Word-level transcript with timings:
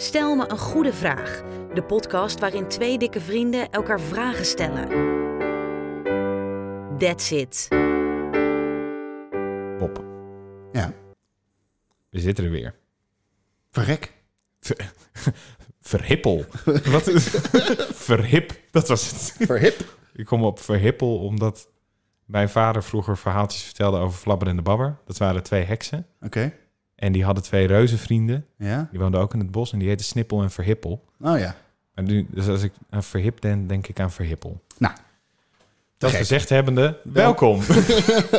Stel 0.00 0.36
me 0.36 0.50
een 0.50 0.58
goede 0.58 0.92
vraag. 0.92 1.42
De 1.74 1.82
podcast 1.82 2.38
waarin 2.40 2.68
twee 2.68 2.98
dikke 2.98 3.20
vrienden 3.20 3.70
elkaar 3.70 4.00
vragen 4.00 4.44
stellen. 4.44 4.88
That's 6.98 7.30
it. 7.30 7.66
Bob, 9.78 10.04
Ja, 10.72 10.92
we 12.10 12.20
zitten 12.20 12.44
er 12.44 12.50
weer. 12.50 12.74
verrek. 13.70 14.12
Ver- 14.60 14.92
verhippel. 15.80 16.44
Wat 16.92 17.06
is 17.06 17.28
Verhip, 18.08 18.52
dat 18.70 18.88
was 18.88 19.10
het. 19.10 19.46
Verhip. 19.46 19.94
Ik 20.12 20.24
kom 20.26 20.44
op 20.44 20.60
verhippel 20.60 21.18
omdat 21.18 21.68
mijn 22.24 22.48
vader 22.48 22.82
vroeger 22.82 23.16
verhaaltjes 23.16 23.62
vertelde 23.62 23.98
over 23.98 24.18
Flabber 24.18 24.48
en 24.48 24.56
de 24.56 24.62
Babber. 24.62 24.98
Dat 25.04 25.18
waren 25.18 25.42
twee 25.42 25.62
heksen. 25.64 26.06
Oké, 26.20 26.52
En 27.00 27.12
die 27.12 27.24
hadden 27.24 27.42
twee 27.42 27.66
reuzenvrienden. 27.66 28.46
ja. 28.58 28.88
Die 28.90 29.00
woonden 29.00 29.20
ook 29.20 29.32
in 29.34 29.38
het 29.38 29.50
bos 29.50 29.72
en 29.72 29.78
die 29.78 29.88
heten 29.88 30.04
Snippel 30.06 30.42
en 30.42 30.50
Verhippel. 30.50 31.04
Oh 31.20 31.38
ja. 31.38 31.56
Nu, 31.94 32.26
dus 32.30 32.46
als 32.48 32.62
ik 32.62 32.72
aan 32.90 33.02
verhip 33.02 33.40
denk, 33.40 33.68
denk 33.68 33.86
ik 33.86 34.00
aan 34.00 34.10
verhippel. 34.10 34.60
Nou, 34.78 34.94
Dat 35.98 36.10
gezegd 36.10 36.48
hebbende, 36.48 36.98
welkom. 37.04 37.60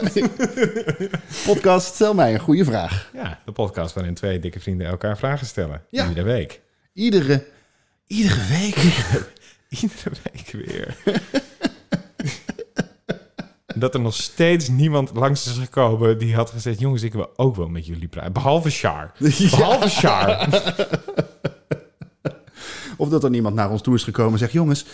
Podcast, 1.46 1.94
stel 1.94 2.14
mij 2.14 2.34
een 2.34 2.40
goede 2.40 2.66
vraag. 2.66 3.10
Ja, 3.14 3.40
de 3.46 3.52
podcast 3.52 3.94
waarin 3.94 4.14
twee 4.14 4.40
dikke 4.40 4.60
vrienden 4.60 4.88
elkaar 4.88 5.18
vragen 5.18 5.46
stellen. 5.48 5.82
Ja. 5.90 6.08
Iedere 6.08 6.26
week. 6.26 6.62
Iedere, 6.94 7.46
iedere 8.08 8.48
week. 8.48 8.76
Iedere 9.82 10.12
week 10.24 10.52
weer. 10.52 10.98
Dat 13.76 13.94
er 13.94 14.00
nog 14.00 14.14
steeds 14.14 14.68
niemand 14.70 15.12
langs 15.14 15.48
is 15.48 15.58
gekomen 15.58 16.18
die 16.18 16.36
had 16.36 16.50
gezegd... 16.50 16.80
jongens, 16.80 17.04
ik 17.04 17.14
wil 17.14 17.30
ook 17.36 17.56
wel 17.56 17.68
met 17.68 17.86
jullie 17.86 18.08
praten. 18.08 18.34
Behalve 18.34 18.70
Char. 18.70 19.12
Behalve 19.52 19.90
Char. 19.90 20.48
Of 22.98 23.10
dat 23.10 23.24
er 23.24 23.30
niemand 23.30 23.56
naar 23.56 23.70
ons 23.70 23.82
toe 23.82 23.96
is 23.96 24.04
gekomen 24.04 24.34
en 24.34 24.40
zegt... 24.40 24.52
jongens, 24.52 24.86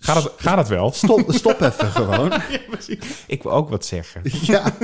Gaat 0.00 0.22
het, 0.22 0.32
gaat 0.36 0.58
het 0.58 0.68
wel? 0.68 0.92
stop, 0.92 1.24
stop 1.28 1.60
even 1.60 1.90
gewoon. 1.90 2.32
Ja. 2.86 2.96
Ik 3.26 3.42
wil 3.42 3.52
ook 3.52 3.68
wat 3.68 3.84
zeggen. 3.84 4.22
Ja. 4.42 4.74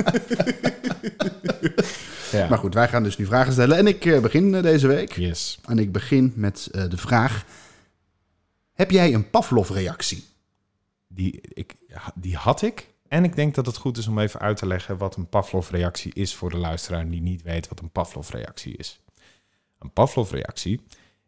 Ja. 2.31 2.47
Maar 2.49 2.57
goed, 2.57 2.73
wij 2.73 2.87
gaan 2.87 3.03
dus 3.03 3.17
nu 3.17 3.25
vragen 3.25 3.53
stellen. 3.53 3.77
En 3.77 3.87
ik 3.87 4.05
eh, 4.05 4.19
begin 4.19 4.55
eh, 4.55 4.61
deze 4.61 4.87
week. 4.87 5.13
Yes. 5.15 5.59
En 5.65 5.79
ik 5.79 5.91
begin 5.91 6.33
met 6.35 6.67
eh, 6.71 6.83
de 6.89 6.97
vraag... 6.97 7.45
Heb 8.73 8.91
jij 8.91 9.13
een 9.13 9.29
Pavlov-reactie? 9.29 10.25
Die, 11.07 11.41
ik, 11.41 11.73
die 12.15 12.35
had 12.35 12.61
ik. 12.61 12.92
En 13.13 13.23
ik 13.23 13.35
denk 13.35 13.55
dat 13.55 13.65
het 13.65 13.77
goed 13.77 13.97
is 13.97 14.07
om 14.07 14.19
even 14.19 14.39
uit 14.39 14.57
te 14.57 14.67
leggen... 14.67 14.97
wat 14.97 15.15
een 15.15 15.27
Pavlov-reactie 15.27 16.13
is 16.13 16.35
voor 16.35 16.49
de 16.49 16.57
luisteraar... 16.57 17.09
die 17.09 17.21
niet 17.21 17.41
weet 17.41 17.67
wat 17.67 17.79
een 17.79 17.91
Pavlov-reactie 17.91 18.77
is. 18.77 18.99
Een 19.79 19.91
Pavlov-reactie 19.91 20.81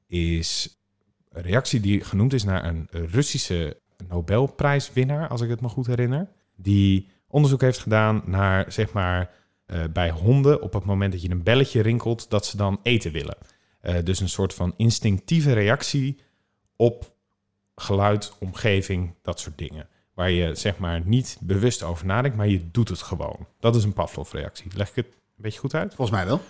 is 0.08 0.78
een 1.30 1.42
reactie 1.42 1.80
die 1.80 2.04
genoemd 2.04 2.34
is 2.34 2.44
naar 2.44 2.66
een 2.66 2.88
Russische 2.92 3.78
Nobelprijswinnaar, 4.08 5.28
als 5.28 5.42
ik 5.42 5.50
het 5.50 5.62
me 5.62 5.68
goed 5.68 5.88
herinner, 5.88 6.28
die 6.56 7.08
onderzoek 7.28 7.62
heeft 7.62 7.80
gedaan 7.80 8.22
naar, 8.26 8.72
zeg 8.72 8.94
maar, 8.94 9.34
eh, 9.66 9.84
bij 9.94 10.10
honden 10.10 10.62
op 10.62 10.74
het 10.74 10.86
moment 10.86 11.12
dat 11.12 11.22
je 11.22 11.30
een 11.30 11.44
belletje 11.44 11.82
rinkelt, 11.82 12.30
dat 12.30 12.46
ze 12.46 12.58
dan 12.58 12.80
eten 12.84 13.12
willen. 13.12 13.38
Eh, 13.82 13.96
dus 14.04 14.20
een 14.20 14.30
soort 14.30 14.54
van 14.54 14.74
instinctieve 14.78 15.54
reactie 15.54 16.20
op 16.76 17.14
geluid, 17.76 18.34
omgeving, 18.40 19.14
dat 19.22 19.40
soort 19.40 19.58
dingen. 19.58 19.88
Waar 20.16 20.32
je, 20.32 20.56
zeg 20.56 20.78
maar, 20.78 21.02
niet 21.06 21.38
bewust 21.40 21.84
over 21.84 22.06
nadenkt, 22.06 22.38
maar 22.38 22.48
je 22.48 22.72
doet 22.72 22.90
het 22.90 23.02
gewoon. 23.02 23.48
Dat 23.60 23.76
is 23.76 23.84
een 23.84 23.94
Pavlov-reactie. 23.94 24.72
Leg 24.76 24.90
ik 24.90 24.96
het 24.96 25.06
een 25.06 25.14
beetje 25.36 25.60
goed 25.60 25.74
uit? 25.74 25.96
Volgens 25.96 26.18
mij 26.18 26.26
wel. 26.26 26.42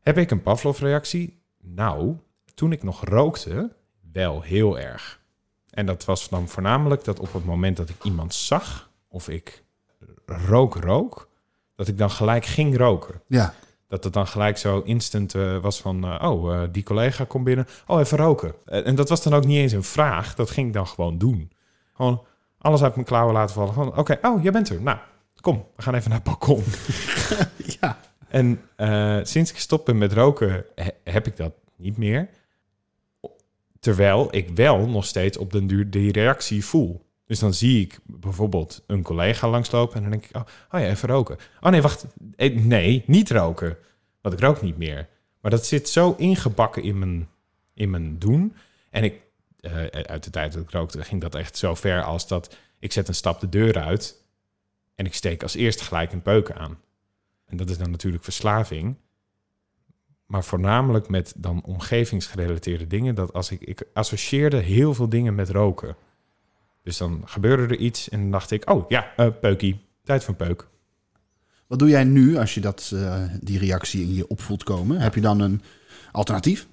Heb 0.00 0.18
ik 0.18 0.30
een 0.30 0.42
Pavlov-reactie? 0.42 1.38
Nou, 1.62 2.16
toen 2.54 2.72
ik 2.72 2.82
nog 2.82 3.04
rookte, 3.04 3.70
wel 4.12 4.42
heel 4.42 4.78
erg. 4.78 5.20
En 5.70 5.86
dat 5.86 6.04
was 6.04 6.28
dan 6.28 6.48
voornamelijk 6.48 7.04
dat 7.04 7.20
op 7.20 7.32
het 7.32 7.44
moment 7.44 7.76
dat 7.76 7.88
ik 7.88 8.04
iemand 8.04 8.34
zag, 8.34 8.90
of 9.08 9.28
ik 9.28 9.62
rook 10.26 10.74
rook, 10.74 11.28
dat 11.74 11.88
ik 11.88 11.98
dan 11.98 12.10
gelijk 12.10 12.44
ging 12.44 12.76
roken. 12.76 13.22
Ja. 13.26 13.54
Dat 13.88 14.04
het 14.04 14.12
dan 14.12 14.26
gelijk 14.26 14.58
zo 14.58 14.80
instant 14.80 15.34
eh, 15.34 15.58
was 15.58 15.80
van, 15.80 16.04
eh, 16.04 16.30
oh, 16.30 16.54
eh, 16.54 16.68
die 16.72 16.82
collega 16.82 17.24
komt 17.24 17.44
binnen, 17.44 17.66
oh, 17.86 18.00
even 18.00 18.18
roken. 18.18 18.54
En 18.64 18.94
dat 18.94 19.08
was 19.08 19.22
dan 19.22 19.34
ook 19.34 19.44
niet 19.44 19.58
eens 19.58 19.72
een 19.72 19.82
vraag, 19.82 20.34
dat 20.34 20.50
ging 20.50 20.66
ik 20.66 20.72
dan 20.72 20.86
gewoon 20.86 21.18
doen. 21.18 21.50
Gewoon 22.00 22.22
alles 22.58 22.82
uit 22.82 22.94
mijn 22.94 23.06
klauwen 23.06 23.34
laten 23.34 23.54
vallen. 23.54 23.72
Gewoon, 23.72 23.96
oké, 23.96 24.18
oh, 24.22 24.42
jij 24.42 24.52
bent 24.52 24.68
er. 24.68 24.80
Nou, 24.82 24.98
kom, 25.40 25.66
we 25.76 25.82
gaan 25.82 25.94
even 25.94 26.10
naar 26.10 26.18
het 26.18 26.28
balkon. 26.28 26.62
Ja. 27.80 27.98
En 28.28 28.60
eh, 28.76 29.18
sinds 29.22 29.50
ik 29.50 29.56
gestopt 29.56 29.84
ben 29.84 29.98
met 29.98 30.12
roken, 30.12 30.64
he- 30.74 30.90
heb 31.04 31.26
ik 31.26 31.36
dat 31.36 31.52
niet 31.76 31.96
meer. 31.96 32.28
Terwijl 33.80 34.28
ik 34.30 34.48
wel 34.54 34.86
nog 34.88 35.04
steeds 35.04 35.36
op 35.38 35.52
den 35.52 35.66
duur 35.66 35.90
die 35.90 36.12
reactie 36.12 36.64
voel. 36.64 37.04
Dus 37.26 37.38
dan 37.38 37.54
zie 37.54 37.80
ik 37.80 37.98
bijvoorbeeld 38.04 38.82
een 38.86 39.02
collega 39.02 39.48
langslopen 39.48 39.96
en 39.96 40.02
dan 40.02 40.10
denk 40.10 40.24
ik, 40.24 40.36
oh, 40.36 40.42
oh 40.70 40.80
ja, 40.80 40.86
even 40.86 41.08
roken. 41.08 41.36
Oh 41.60 41.70
nee, 41.70 41.82
wacht, 41.82 42.06
eh, 42.36 42.56
nee, 42.56 43.02
niet 43.06 43.30
roken. 43.30 43.76
Want 44.20 44.34
ik 44.34 44.40
rook 44.40 44.62
niet 44.62 44.78
meer. 44.78 45.08
Maar 45.40 45.50
dat 45.50 45.66
zit 45.66 45.88
zo 45.88 46.14
ingebakken 46.18 46.82
in 46.82 46.98
mijn, 46.98 47.28
in 47.74 47.90
mijn 47.90 48.18
doen. 48.18 48.54
En 48.90 49.04
ik, 49.04 49.20
eh, 49.60 49.86
uit 49.86 50.24
de 50.24 50.30
tijd 50.30 50.52
dat 50.52 50.62
ik 50.62 50.70
rookte, 50.70 51.04
ging 51.04 51.20
dat 51.20 51.34
echt 51.34 51.56
zo 51.56 51.74
ver 51.74 52.02
als 52.02 52.28
dat 52.28 52.56
ik 52.78 52.92
zet 52.92 53.08
een 53.08 53.14
stap 53.14 53.40
de 53.40 53.48
deur 53.48 53.78
uit 53.78 54.22
en 54.94 55.06
ik 55.06 55.14
steek 55.14 55.42
als 55.42 55.54
eerste 55.54 55.84
gelijk 55.84 56.12
een 56.12 56.22
peuk 56.22 56.50
aan. 56.50 56.78
En 57.46 57.56
dat 57.56 57.70
is 57.70 57.78
dan 57.78 57.90
natuurlijk 57.90 58.24
verslaving. 58.24 58.96
Maar 60.26 60.44
voornamelijk 60.44 61.08
met 61.08 61.32
dan 61.36 61.62
omgevingsgerelateerde 61.64 62.86
dingen. 62.86 63.14
Dat 63.14 63.32
als 63.32 63.50
ik, 63.50 63.60
ik 63.60 63.82
associeerde 63.92 64.56
heel 64.56 64.94
veel 64.94 65.08
dingen 65.08 65.34
met 65.34 65.48
roken. 65.48 65.96
Dus 66.82 66.96
dan 66.96 67.22
gebeurde 67.24 67.62
er 67.62 67.80
iets 67.80 68.08
en 68.08 68.20
dan 68.20 68.30
dacht 68.30 68.50
ik, 68.50 68.70
oh 68.70 68.88
ja, 68.88 69.12
eh, 69.16 69.28
peukie, 69.40 69.80
tijd 70.04 70.24
voor 70.24 70.34
een 70.38 70.46
peuk. 70.46 70.68
Wat 71.66 71.78
doe 71.78 71.88
jij 71.88 72.04
nu 72.04 72.36
als 72.36 72.54
je 72.54 72.60
dat, 72.60 72.90
eh, 72.94 73.24
die 73.40 73.58
reactie 73.58 74.02
in 74.02 74.14
je 74.14 74.28
opvoelt 74.28 74.62
komen? 74.62 75.00
Heb 75.00 75.14
je 75.14 75.20
dan 75.20 75.40
een 75.40 75.62
alternatief? 76.12 76.66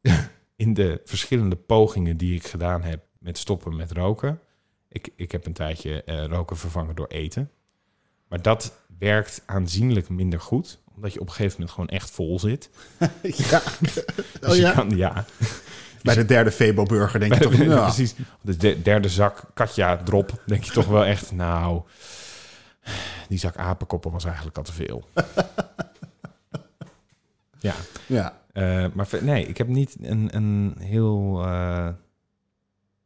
In 0.60 0.74
de 0.74 1.00
verschillende 1.04 1.56
pogingen 1.56 2.16
die 2.16 2.34
ik 2.34 2.46
gedaan 2.46 2.82
heb 2.82 3.00
met 3.18 3.38
stoppen 3.38 3.76
met 3.76 3.92
roken. 3.92 4.40
Ik, 4.88 5.08
ik 5.16 5.32
heb 5.32 5.46
een 5.46 5.52
tijdje 5.52 6.04
eh, 6.04 6.24
roken 6.24 6.56
vervangen 6.56 6.94
door 6.94 7.06
eten. 7.06 7.50
Maar 8.28 8.42
dat 8.42 8.72
werkt 8.98 9.42
aanzienlijk 9.46 10.08
minder 10.08 10.40
goed. 10.40 10.78
Omdat 10.94 11.12
je 11.12 11.20
op 11.20 11.26
een 11.26 11.32
gegeven 11.32 11.52
moment 11.52 11.70
gewoon 11.74 11.88
echt 11.88 12.10
vol 12.10 12.38
zit. 12.40 12.70
ja. 13.22 13.62
Dus 13.80 14.04
Oh 14.50 14.56
ja? 14.56 14.72
kan, 14.72 14.90
ja, 14.96 15.24
Bij 16.02 16.14
de 16.14 16.24
derde 16.24 16.50
Febo-burger 16.50 17.20
denk 17.20 17.34
je 17.34 17.40
toch... 17.40 17.54
Ja, 17.54 17.64
nou, 17.64 17.82
Precies. 17.84 18.14
De 18.40 18.56
de- 18.56 18.82
derde 18.82 19.08
zak 19.08 19.42
Katja 19.54 19.96
drop 19.96 20.42
denk 20.46 20.64
je 20.64 20.72
toch 20.72 20.86
wel 20.86 21.04
echt, 21.04 21.32
nou, 21.32 21.82
die 23.28 23.38
zak 23.38 23.56
apenkoppen 23.56 24.10
was 24.10 24.24
eigenlijk 24.24 24.56
al 24.56 24.62
te 24.62 24.72
veel. 24.72 25.08
ja, 27.60 27.74
Ja. 28.06 28.38
Eh, 28.52 28.86
maar 28.94 29.08
nee, 29.20 29.46
ik 29.46 29.58
heb 29.58 29.68
niet 29.68 29.96
een, 30.00 30.28
een 30.36 30.74
heel 30.78 31.42
eh, 31.44 31.88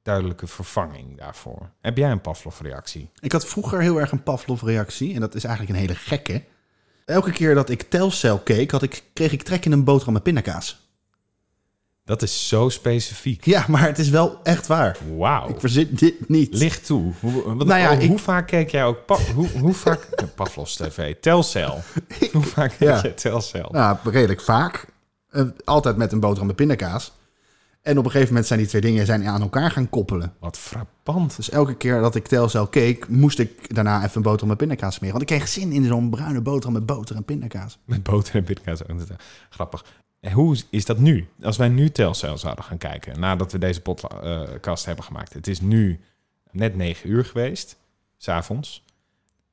duidelijke 0.03 0.47
vervanging 0.47 1.19
daarvoor. 1.19 1.71
Heb 1.81 1.97
jij 1.97 2.11
een 2.11 2.21
Pavlov-reactie? 2.21 3.11
Ik 3.21 3.33
had 3.33 3.47
vroeger 3.47 3.81
heel 3.81 4.01
erg 4.01 4.13
een 4.13 4.23
Pavlov-reactie. 4.23 5.15
En 5.15 5.21
dat 5.21 5.35
is 5.35 5.45
eigenlijk 5.45 5.75
een 5.79 5.85
hele 5.87 5.99
gekke. 5.99 6.43
Elke 7.05 7.33
keer 7.33 7.55
dat 7.55 7.71
ik 7.71 7.83
Telcel 7.83 8.39
keek, 8.39 8.71
had 8.71 8.83
ik, 8.83 9.03
kreeg 9.13 9.33
ik 9.33 9.43
trek 9.43 9.65
in 9.65 9.73
een 9.73 9.85
boterham 9.85 10.13
met 10.15 10.23
pindakaas. 10.23 10.83
Dat 12.05 12.23
is 12.23 12.49
zo 12.49 12.69
specifiek. 12.69 13.45
Ja, 13.45 13.65
maar 13.69 13.83
het 13.87 13.99
is 13.99 14.09
wel 14.09 14.41
echt 14.43 14.67
waar. 14.67 14.97
Wauw. 15.17 15.49
Ik 15.49 15.61
verzin 15.61 15.89
dit 15.93 16.29
niet. 16.29 16.55
Licht 16.55 16.87
toe. 16.87 17.13
Hoe, 17.21 17.55
wat, 17.55 17.67
Nou 17.67 17.81
ja, 17.81 17.89
hoe, 17.95 18.03
ik- 18.03 18.09
hoe 18.09 18.19
vaak 18.19 18.47
keek 18.47 18.71
jij 18.71 18.85
ook... 18.85 19.07
Pa, 19.07 19.17
hoe, 19.35 19.49
hoe 19.49 19.73
vaak... 19.75 20.09
Pavlovs 20.37 20.77
TV. 20.77 21.15
Telcel. 21.21 21.81
Hoe 22.33 22.43
vaak 22.43 22.71
keek 22.71 22.89
Ja. 22.89 23.01
jij 23.03 23.11
Telcel? 23.13 23.69
Nou, 23.71 23.97
redelijk 24.05 24.41
vaak. 24.41 24.87
Eh, 25.35 25.45
altijd 25.65 25.97
met 25.97 26.13
een 26.13 26.21
boterham 26.21 26.47
met 26.47 26.57
pindakaas. 26.57 27.13
En 27.83 27.99
op 27.99 28.05
een 28.05 28.11
gegeven 28.11 28.29
moment 28.29 28.47
zijn 28.47 28.59
die 28.59 28.69
twee 28.69 28.81
dingen 28.81 29.07
zijn 29.07 29.27
aan 29.27 29.41
elkaar 29.43 29.71
gaan 29.71 29.89
koppelen. 29.91 30.35
Wat 30.39 30.59
frappant. 30.59 31.37
Dus 31.37 31.51
elke 31.51 31.77
keer 31.77 32.01
dat 32.01 32.15
ik 32.15 32.27
Telcel 32.27 32.67
keek, 32.67 33.09
moest 33.09 33.39
ik 33.39 33.75
daarna 33.75 34.05
even 34.05 34.17
een 34.17 34.23
boterham 34.23 34.49
met 34.49 34.57
pindakaas 34.59 34.95
smeren. 34.95 35.17
Want 35.19 35.31
ik 35.31 35.37
kreeg 35.37 35.49
zin 35.49 35.73
in 35.73 35.85
zo'n 35.85 36.11
bruine 36.11 36.41
boterham 36.41 36.73
met 36.73 36.87
boter 36.87 37.17
en 37.17 37.25
pindakaas. 37.25 37.79
Met 37.85 38.03
boter 38.03 38.35
en 38.35 38.45
pindakaas. 38.45 38.83
eh, 38.87 38.97
Grappig. 39.51 39.85
En 40.21 40.33
hoe 40.33 40.57
is 40.71 40.85
dat 40.85 40.99
nu? 40.99 41.29
Als 41.43 41.57
wij 41.57 41.69
nu 41.69 41.91
Telcel 41.91 42.39
zouden 42.39 42.65
gaan 42.65 42.79
kijken, 42.79 43.21
nadat 43.21 43.53
we 43.53 43.59
deze 43.59 43.81
podcast 43.81 44.85
hebben 44.85 45.05
gemaakt. 45.05 45.33
Het 45.33 45.47
is 45.47 45.61
nu 45.61 46.01
net 46.51 46.77
negen 46.77 47.11
uur 47.11 47.25
geweest, 47.25 47.77
s'avonds. 48.17 48.85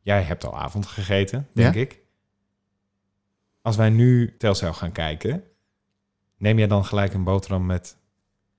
Jij 0.01 0.22
hebt 0.22 0.45
al 0.45 0.57
avond 0.60 0.86
gegeten, 0.86 1.48
denk 1.54 1.74
Ja. 1.74 1.81
ik. 1.81 2.00
Als 3.62 3.75
wij 3.75 3.89
nu 3.89 4.36
Telcel 4.38 4.74
gaan 4.74 4.92
kijken, 4.92 5.44
neem 6.41 6.57
jij 6.57 6.67
dan 6.67 6.85
gelijk 6.85 7.13
een 7.13 7.23
boterham 7.23 7.65
met... 7.65 7.97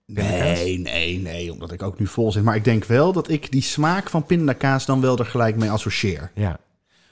Pindakaas? 0.05 0.59
Nee, 0.59 0.79
nee, 0.79 1.19
nee, 1.19 1.53
omdat 1.53 1.73
ik 1.73 1.83
ook 1.83 1.99
nu 1.99 2.07
vol 2.07 2.33
zit. 2.33 2.43
Maar 2.43 2.57
ik 2.57 2.65
denk 2.65 2.85
wel 2.85 3.13
dat 3.13 3.29
ik 3.29 3.51
die 3.51 3.63
smaak 3.63 4.11
van 4.11 4.27
pindakaas 4.27 4.87
dan 4.87 5.01
wel 5.01 5.19
er 5.19 5.27
gelijk 5.27 5.57
mee 5.57 5.71
associeer. 5.71 6.31
Ja. 6.35 6.59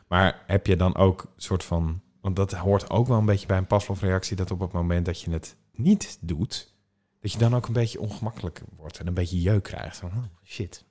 Maar 0.09 0.43
heb 0.47 0.67
je 0.67 0.77
dan 0.77 0.97
ook 0.97 1.23
een 1.23 1.43
soort 1.43 1.65
van... 1.65 2.01
Want 2.21 2.37
dat 2.37 2.53
hoort 2.53 2.91
ook 2.91 3.07
wel 3.07 3.19
een 3.19 3.25
beetje 3.25 3.47
bij 3.47 3.57
een 3.57 3.67
Pavlov-reactie... 3.67 4.37
dat 4.37 4.51
op 4.51 4.61
het 4.61 4.73
moment 4.73 5.07
dat 5.07 5.21
je 5.21 5.31
het 5.31 5.57
niet 5.73 6.19
doet, 6.21 6.75
dat 7.21 7.33
je 7.33 7.39
dan 7.39 7.55
ook 7.55 7.67
een 7.67 7.73
beetje 7.73 8.01
ongemakkelijk 8.01 8.63
wordt 8.77 8.99
en 8.99 9.07
een 9.07 9.15
beetje 9.15 9.41
jeuk 9.41 9.63
krijgt. 9.63 9.97
Van, 9.97 10.09
oh, 10.09 10.25
shit, 10.45 10.85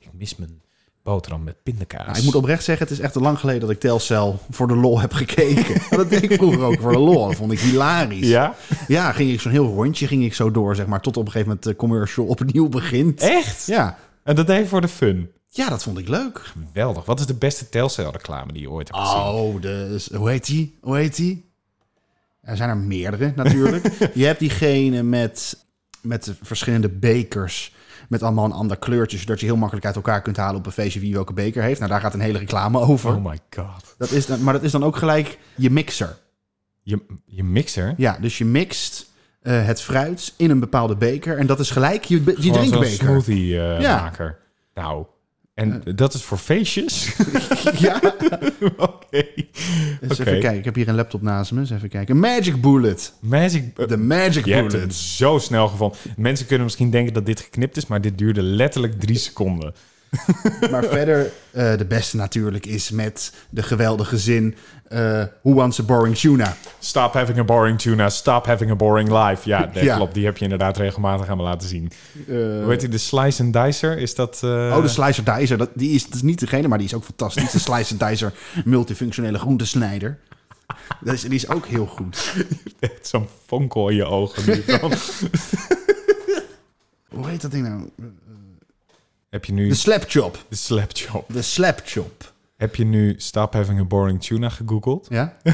ik 0.00 0.12
mis 0.12 0.36
mijn 0.36 0.62
boterham 1.04 1.44
met 1.44 1.62
pindakaas. 1.62 2.06
Nou, 2.06 2.18
ik 2.18 2.24
moet 2.24 2.34
oprecht 2.34 2.64
zeggen, 2.64 2.86
het 2.86 2.98
is 2.98 3.02
echt 3.02 3.14
lang 3.14 3.38
geleden 3.38 3.60
dat 3.60 3.70
ik 3.70 3.80
Telcel 3.80 4.38
voor 4.50 4.68
de 4.68 4.76
lol 4.76 5.00
heb 5.00 5.12
gekeken. 5.12 5.82
Dat 5.96 6.10
deed 6.10 6.22
ik 6.22 6.32
vroeger 6.32 6.62
ook 6.62 6.80
voor 6.80 6.92
de 6.92 6.98
lol. 6.98 7.26
Dat 7.26 7.36
vond 7.36 7.52
ik 7.52 7.60
hilarisch. 7.60 8.28
Ja? 8.28 8.54
Ja, 8.88 9.12
ging 9.12 9.30
ik 9.30 9.40
zo'n 9.40 9.52
heel 9.52 9.74
rondje 9.74 10.06
ging 10.06 10.24
ik 10.24 10.34
zo 10.34 10.50
door, 10.50 10.76
zeg 10.76 10.86
maar, 10.86 11.00
tot 11.00 11.16
op 11.16 11.24
een 11.24 11.30
gegeven 11.30 11.48
moment 11.48 11.66
de 11.66 11.76
commercial 11.76 12.26
opnieuw 12.26 12.68
begint. 12.68 13.20
Echt? 13.20 13.66
Ja. 13.66 13.98
En 14.22 14.34
dat 14.34 14.46
deed 14.46 14.58
je 14.58 14.66
voor 14.66 14.80
de 14.80 14.88
fun. 14.88 15.30
ja, 15.48 15.68
dat 15.68 15.82
vond 15.82 15.98
ik 15.98 16.08
leuk. 16.08 16.38
Geweldig. 16.38 17.04
Wat 17.04 17.20
is 17.20 17.26
de 17.26 17.34
beste 17.34 17.68
Telcel-reclame 17.68 18.52
die 18.52 18.62
je 18.62 18.70
ooit 18.70 18.88
hebt 18.88 19.00
gezien? 19.00 19.22
Oh, 19.22 19.60
de, 19.60 20.04
hoe 20.14 20.30
heet 20.30 20.46
die? 20.46 20.78
Hoe 20.80 20.96
heet 20.96 21.16
die? 21.16 21.52
Er 22.40 22.56
zijn 22.56 22.68
er 22.68 22.76
meerdere 22.76 23.32
natuurlijk. 23.36 23.90
je 24.14 24.24
hebt 24.24 24.38
diegene 24.38 25.02
met, 25.02 25.64
met 26.00 26.24
de 26.24 26.34
verschillende 26.42 26.88
bekers. 26.88 27.72
Met 28.14 28.22
allemaal 28.22 28.44
een 28.44 28.52
ander 28.52 28.76
kleurtje. 28.76 29.18
Zodat 29.18 29.40
je 29.40 29.46
heel 29.46 29.56
makkelijk 29.56 29.86
uit 29.86 29.96
elkaar 29.96 30.22
kunt 30.22 30.36
halen 30.36 30.56
op 30.56 30.66
een 30.66 30.72
feestje 30.72 31.00
wie 31.00 31.12
welke 31.14 31.32
beker 31.32 31.62
heeft. 31.62 31.78
Nou, 31.78 31.90
daar 31.90 32.00
gaat 32.00 32.14
een 32.14 32.20
hele 32.20 32.38
reclame 32.38 32.78
over. 32.80 33.14
Oh 33.14 33.24
my 33.24 33.38
god. 33.56 33.94
Dat 33.98 34.10
is, 34.10 34.26
dan- 34.26 34.42
maar 34.42 34.52
dat 34.52 34.62
is 34.62 34.72
dan 34.72 34.84
ook 34.84 34.96
gelijk 34.96 35.38
je 35.56 35.70
mixer. 35.70 36.16
Je, 36.82 37.00
je 37.26 37.44
mixer? 37.44 37.94
Ja, 37.96 38.16
dus 38.20 38.38
je 38.38 38.44
mixt 38.44 39.10
eh, 39.42 39.66
het 39.66 39.80
fruit 39.80 40.34
in 40.36 40.50
een 40.50 40.60
bepaalde 40.60 40.96
beker. 40.96 41.38
En 41.38 41.46
dat 41.46 41.60
is 41.60 41.70
gelijk 41.70 42.04
je, 42.04 42.22
je 42.38 42.50
drinkbeker. 42.52 42.86
smoothie 42.88 43.60
eh, 43.60 43.80
Ja. 43.80 44.00
maker. 44.00 44.38
Nou, 44.74 45.06
en 45.54 45.82
dat 45.94 46.14
is 46.14 46.22
voor 46.22 46.38
feestjes? 46.38 47.12
Ja, 47.78 48.00
Oké. 48.76 49.24
even 50.00 50.24
kijken. 50.24 50.54
Ik 50.56 50.64
heb 50.64 50.74
hier 50.74 50.88
een 50.88 50.94
laptop 50.94 51.22
naast 51.22 51.52
me. 51.52 51.60
Eens 51.60 51.70
even 51.70 51.88
kijken. 51.88 52.18
Magic 52.18 52.60
Bullet. 52.60 53.12
Magic... 53.20 53.88
De 53.88 53.96
Magic 53.96 54.44
je 54.44 54.52
hebt 54.52 54.68
Bullet. 54.68 54.82
het 54.86 54.94
zo 54.94 55.38
snel 55.38 55.68
gevonden. 55.68 55.98
Mensen 56.16 56.46
kunnen 56.46 56.64
misschien 56.64 56.90
denken 56.90 57.14
dat 57.14 57.26
dit 57.26 57.40
geknipt 57.40 57.76
is, 57.76 57.86
maar 57.86 58.00
dit 58.00 58.18
duurde 58.18 58.42
letterlijk 58.42 59.00
drie 59.00 59.18
seconden. 59.18 59.74
Maar 60.70 60.84
verder, 60.84 61.30
eh, 61.50 61.76
de 61.76 61.84
beste 61.84 62.16
natuurlijk 62.16 62.66
is 62.66 62.90
met 62.90 63.32
de 63.50 63.62
geweldige 63.62 64.18
zin... 64.18 64.54
eh 64.88 65.22
Who 65.42 65.54
wants 65.54 65.80
a 65.80 65.82
boring 65.82 66.16
tuna? 66.16 66.56
Stop 66.78 67.12
having 67.12 67.38
a 67.38 67.44
boring 67.44 67.78
tuna, 67.78 68.08
stop 68.08 68.46
having 68.46 68.70
a 68.70 68.74
boring 68.76 69.08
life. 69.08 69.48
Ja, 69.48 69.66
dat 69.66 69.82
Ja. 69.90 69.96
klopt. 69.96 70.14
Die 70.14 70.24
heb 70.24 70.36
je 70.36 70.42
inderdaad 70.44 70.76
regelmatig 70.76 71.28
aan 71.28 71.36
me 71.36 71.42
laten 71.42 71.68
zien. 71.68 71.90
Eh, 72.28 72.34
Hoe 72.36 72.64
heet 72.68 72.80
die? 72.80 72.88
De 72.88 72.98
Slice 72.98 73.42
and 73.42 73.52
Dicer? 73.52 73.98
Is 73.98 74.14
dat... 74.14 74.40
Oh, 74.44 74.80
de 74.82 74.88
Slicer 74.88 75.24
Dicer. 75.24 75.58
Dat, 75.58 75.70
die 75.74 75.90
is, 75.94 76.04
dat 76.04 76.14
is 76.14 76.22
niet 76.22 76.40
degene, 76.40 76.68
maar 76.68 76.78
die 76.78 76.86
is 76.86 76.94
ook 76.94 77.04
fantastisch. 77.04 77.50
De 77.50 77.58
Slicer 77.58 77.98
Dicer 77.98 78.32
multifunctionele 78.64 79.38
groentesnijder. 79.38 80.18
Dat 81.00 81.14
is, 81.14 81.22
die 81.22 81.34
is 81.34 81.48
ook 81.48 81.66
heel 81.66 81.86
goed. 81.86 82.34
echt 82.80 83.06
Zo'n 83.08 83.28
fonkel 83.46 83.88
in 83.88 83.96
je 83.96 84.04
ogen. 84.04 84.42
nu. 84.46 84.62
Hoe 87.08 87.28
heet 87.28 87.40
dat 87.40 87.50
ding 87.50 87.68
nou? 87.68 87.88
Heb 89.34 89.44
je 89.44 89.52
nu 89.52 89.68
De 89.68 89.74
Slap 89.74 90.04
Chop. 90.06 90.44
de 90.48 90.56
slap 90.56 90.90
chop? 90.92 91.32
De 91.32 91.42
Slap 91.42 91.80
Chop. 91.84 92.32
Heb 92.56 92.74
je 92.74 92.84
nu 92.84 93.14
stop 93.16 93.52
having 93.52 93.80
a 93.80 93.84
boring 93.84 94.22
tuna 94.22 94.48
gegoogeld? 94.48 95.06
Ja? 95.08 95.36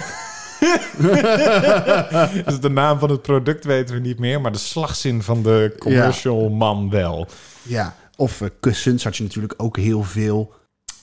Dus 2.44 2.60
de 2.60 2.70
naam 2.70 2.98
van 2.98 3.10
het 3.10 3.22
product 3.22 3.64
weten 3.64 3.94
we 3.94 4.00
niet 4.00 4.18
meer, 4.18 4.40
maar 4.40 4.52
de 4.52 4.58
slagzin 4.58 5.22
van 5.22 5.42
de 5.42 5.74
commercial 5.78 6.48
man 6.48 6.90
wel. 6.90 7.26
Ja. 7.62 7.96
Of 8.16 8.40
eh, 8.40 8.48
kussens 8.60 9.04
had 9.04 9.16
je 9.16 9.22
natuurlijk 9.22 9.54
ook 9.56 9.76
heel 9.76 10.02
veel. 10.02 10.54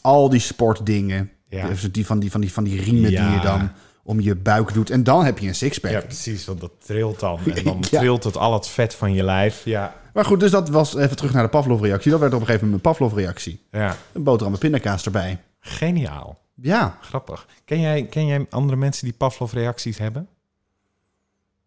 Al 0.01 0.29
die 0.29 0.39
sportdingen. 0.39 1.31
Ja. 1.50 1.68
Dus 1.68 1.81
die, 1.81 2.06
van 2.06 2.19
die, 2.19 2.31
van 2.31 2.41
die, 2.41 2.53
van 2.53 2.63
die 2.63 2.81
riemen 2.81 3.09
die 3.09 3.29
je 3.29 3.39
dan 3.41 3.71
om 4.03 4.19
je 4.19 4.35
buik 4.35 4.74
doet. 4.74 4.89
En 4.89 5.03
dan 5.03 5.25
heb 5.25 5.39
je 5.39 5.47
een 5.47 5.56
sixpack. 5.56 5.91
Ja, 5.91 6.01
precies, 6.01 6.45
want 6.45 6.62
dat 6.62 6.71
trilt 6.85 7.19
dan. 7.19 7.39
En 7.56 7.63
dan 7.63 7.79
trilt 7.91 8.24
het 8.24 8.38
al 8.38 8.53
het 8.53 8.68
vet 8.68 8.95
van 8.95 9.13
je 9.13 9.24
lijf. 9.24 9.62
Ja, 9.65 9.95
Maar 10.17 10.25
goed, 10.25 10.39
dus 10.39 10.51
dat 10.51 10.69
was 10.69 10.95
even 10.95 11.15
terug 11.15 11.33
naar 11.33 11.43
de 11.43 11.49
Pavlov-reactie. 11.49 12.11
Dat 12.11 12.19
werd 12.19 12.33
op 12.33 12.39
een 12.39 12.45
gegeven 12.45 12.67
moment 12.67 12.85
een 12.85 12.91
Pavlov-reactie. 12.91 13.61
ja. 13.71 13.95
Een 14.13 14.23
boterham 14.23 14.51
met 14.51 14.59
pindakaas 14.59 15.05
erbij. 15.05 15.41
geniaal. 15.59 16.39
Ja. 16.55 16.97
Grappig. 17.01 17.45
Ken 17.65 17.79
jij, 17.79 18.05
ken 18.05 18.25
jij 18.25 18.45
andere 18.49 18.77
mensen 18.77 19.05
die 19.05 19.13
Pavlov-reacties 19.17 19.97
hebben? 19.97 20.27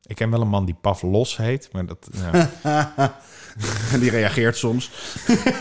Ik 0.02 0.17
ken 0.17 0.31
wel 0.31 0.41
een 0.41 0.49
man 0.49 0.64
die 0.64 0.76
Pavlos 0.81 1.37
heet, 1.37 1.69
maar 1.73 1.87
dat... 1.87 2.08
Die 4.00 4.11
reageert 4.11 4.56
soms. 4.56 4.91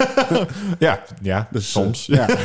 ja, 0.79 1.03
ja 1.21 1.47
Dus, 1.51 1.71
soms. 1.71 2.09
eh, 2.09 2.17
ja. 2.17 2.25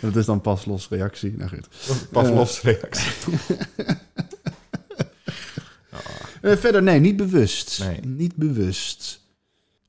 dat 0.00 0.16
is 0.16 0.26
dan 0.26 0.40
pas 0.40 0.64
los 0.64 0.88
reactie. 0.88 1.34
Nou 1.36 1.50
goed. 1.50 1.68
Pavlovs 2.10 2.60
reactie. 2.62 3.12
Eh, 6.48 6.56
verder, 6.56 6.82
nee, 6.82 7.00
niet 7.00 7.16
bewust. 7.16 7.80
Nee. 7.84 8.00
Niet 8.00 8.36
bewust. 8.36 9.26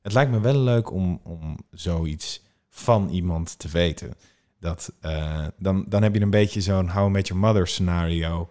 Het 0.02 0.12
lijkt 0.12 0.30
me 0.30 0.40
wel 0.40 0.58
leuk 0.58 0.92
om, 0.92 1.20
om 1.22 1.56
zoiets 1.70 2.42
van 2.68 3.08
iemand 3.08 3.58
te 3.58 3.68
weten. 3.68 4.14
Dat, 4.58 4.92
eh, 5.00 5.46
dan, 5.58 5.84
dan 5.88 6.02
heb 6.02 6.14
je 6.14 6.20
een 6.20 6.30
beetje 6.30 6.60
zo'n 6.60 6.90
How 6.90 7.10
Met 7.10 7.28
Your 7.28 7.42
Mother 7.42 7.66
scenario. 7.66 8.48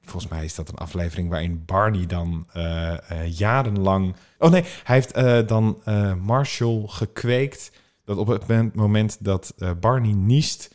Volgens 0.00 0.32
mij 0.32 0.44
is 0.44 0.54
dat 0.54 0.68
een 0.68 0.76
aflevering 0.76 1.28
waarin 1.28 1.62
Barney 1.66 2.06
dan 2.06 2.46
eh, 2.52 2.96
jarenlang... 3.28 4.14
Oh 4.38 4.50
nee, 4.50 4.64
hij 4.84 4.94
heeft 4.94 5.48
dan 5.48 5.82
Marshall 6.22 6.82
gekweekt. 6.86 7.72
Dat 8.04 8.16
op 8.16 8.26
het 8.26 8.74
moment- 8.74 9.16
dat 9.20 9.54
Barney 9.80 10.12
niest... 10.12 10.74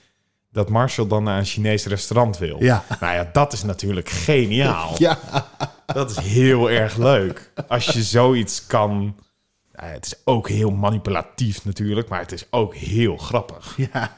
dat 0.57 0.69
Marshall 0.69 1.07
dan 1.07 1.23
naar 1.23 1.37
een 1.37 1.45
Chinees 1.45 1.85
restaurant 1.85 2.37
wil. 2.37 2.63
Ja. 2.63 2.83
Nou 2.99 3.13
ja, 3.13 3.29
dat 3.33 3.53
is 3.53 3.63
natuurlijk 3.63 4.09
geniaal. 4.09 4.95
Ja. 4.97 5.17
Dat 5.85 6.09
is 6.11 6.17
heel 6.17 6.69
erg 6.69 6.95
leuk. 6.97 7.51
Als 7.67 7.85
je 7.85 8.03
zoiets 8.03 8.65
kan. 8.65 9.15
Nou 9.73 9.89
het 9.89 10.05
is 10.05 10.15
ook 10.23 10.49
heel 10.49 10.71
manipulatief 10.71 11.65
natuurlijk, 11.65 12.07
maar 12.09 12.19
het 12.19 12.31
is 12.31 12.47
ook 12.49 12.75
heel 12.75 13.17
grappig. 13.17 13.73
ja. 13.77 14.17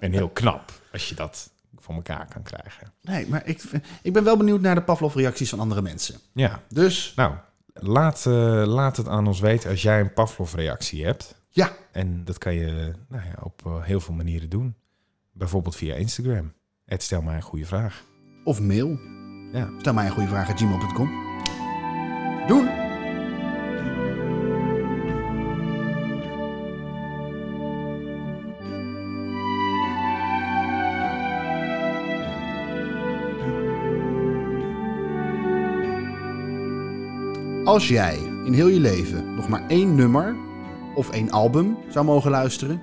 En 0.00 0.12
heel 0.12 0.28
knap 0.28 0.72
als 0.92 1.08
je 1.08 1.14
dat 1.14 1.50
voor 1.78 1.94
elkaar 1.94 2.26
kan 2.28 2.42
krijgen. 2.42 2.92
Nee, 3.02 3.26
maar 3.28 3.42
ik, 3.46 3.62
ik 4.02 4.12
ben 4.12 4.24
wel 4.24 4.36
benieuwd 4.36 4.60
naar 4.60 4.74
de 4.74 4.82
Pavlov-reacties 4.82 5.50
van 5.50 5.60
andere 5.60 5.82
mensen. 5.82 6.18
Ja, 6.32 6.60
Dus, 6.68 7.12
nou, 7.16 7.34
laat, 7.74 8.26
eh, 8.26 8.62
laat 8.66 8.96
het 8.96 9.08
aan 9.08 9.26
ons 9.26 9.40
weten 9.40 9.70
als 9.70 9.82
jij 9.82 10.00
een 10.00 10.12
Pavlov-reactie 10.12 11.04
hebt. 11.04 11.34
ja. 11.50 11.72
En 11.92 12.24
dat 12.24 12.38
kan 12.38 12.54
je 12.54 12.92
nou 13.08 13.22
ja, 13.24 13.34
op 13.42 13.62
eh, 13.66 13.82
heel 13.82 14.00
veel 14.00 14.14
manieren 14.14 14.48
doen. 14.48 14.74
Bijvoorbeeld 15.36 15.76
via 15.76 15.94
Instagram. 15.94 16.52
Het 16.84 17.02
stel 17.02 17.22
mij 17.22 17.36
een 17.36 17.42
goede 17.42 17.66
vraag. 17.66 18.04
Of 18.44 18.60
mail. 18.60 18.98
Ja. 19.52 19.70
Stel 19.78 19.94
mij 19.94 20.06
een 20.06 20.12
goede 20.12 20.28
vraag 20.28 20.50
at 20.50 20.58
gmail.com. 20.58 21.10
Doen! 22.46 22.84
Als 37.64 37.88
jij 37.88 38.16
in 38.44 38.52
heel 38.52 38.68
je 38.68 38.80
leven 38.80 39.34
nog 39.34 39.48
maar 39.48 39.66
één 39.66 39.94
nummer 39.94 40.36
of 40.94 41.10
één 41.10 41.30
album 41.30 41.76
zou 41.88 42.04
mogen 42.04 42.30
luisteren, 42.30 42.82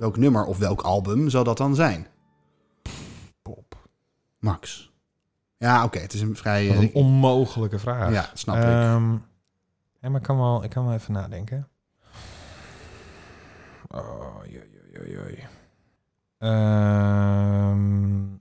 welk 0.00 0.16
nummer 0.16 0.44
of 0.44 0.58
welk 0.58 0.80
album 0.80 1.28
zou 1.28 1.44
dat 1.44 1.56
dan 1.56 1.74
zijn? 1.74 2.06
Pop. 3.42 3.88
Max. 4.38 4.92
Ja, 5.56 5.84
oké, 5.84 5.98
het 5.98 6.12
is 6.12 6.20
een 6.20 6.36
vrij... 6.36 6.66
Wat 6.66 6.76
eh, 6.76 6.82
een 6.82 6.94
onmogelijke 6.94 7.78
vraag. 7.78 8.12
Ja, 8.12 8.30
snap 8.34 8.56
ik. 8.56 8.62
Ehm, 8.62 9.12
ja, 10.00 10.08
maar 10.08 10.16
ik 10.16 10.22
kan, 10.22 10.36
wel, 10.36 10.64
ik 10.64 10.70
kan 10.70 10.84
wel 10.84 10.94
even 10.94 11.12
nadenken. 11.12 11.68
Oh, 13.88 14.36
joi, 14.92 15.10
joi. 15.10 15.46
Ehm, 16.38 17.78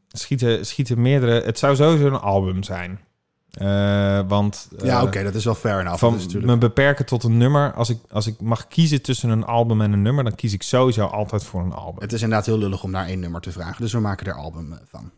schieten, 0.07 0.65
schieten 0.65 1.01
meerdere... 1.01 1.41
Het 1.41 1.59
zou 1.59 1.75
sowieso 1.75 2.07
een 2.07 2.19
album 2.19 2.63
zijn. 2.63 2.99
Eh, 3.59 4.19
want... 4.27 4.67
ja, 4.83 4.97
eh, 4.99 5.03
oké, 5.03 5.23
dat 5.23 5.35
is 5.35 5.45
wel 5.45 5.55
fair 5.55 5.79
enough. 5.79 5.99
Van 5.99 6.19
me 6.41 6.57
beperken 6.57 7.05
tot 7.05 7.23
een 7.23 7.37
nummer. 7.37 7.73
Als 7.73 7.89
ik, 7.89 7.99
als 8.11 8.27
ik 8.27 8.41
mag 8.41 8.67
kiezen 8.67 9.01
tussen 9.01 9.29
een 9.29 9.43
album 9.45 9.81
en 9.81 9.91
een 9.93 10.01
nummer... 10.01 10.23
dan 10.23 10.35
kies 10.35 10.53
ik 10.53 10.63
sowieso 10.63 11.05
altijd 11.05 11.43
voor 11.43 11.61
een 11.61 11.73
album. 11.73 12.01
Het 12.01 12.13
is 12.13 12.21
inderdaad 12.21 12.45
heel 12.45 12.57
lullig 12.57 12.83
om 12.83 12.91
naar 12.91 13.05
één 13.05 13.19
nummer 13.19 13.41
te 13.41 13.51
vragen. 13.51 13.81
Dus 13.81 13.93
we 13.93 13.99
maken 13.99 14.25
er 14.25 14.33
album 14.33 14.73
eh, 14.73 14.79
van. 14.85 15.11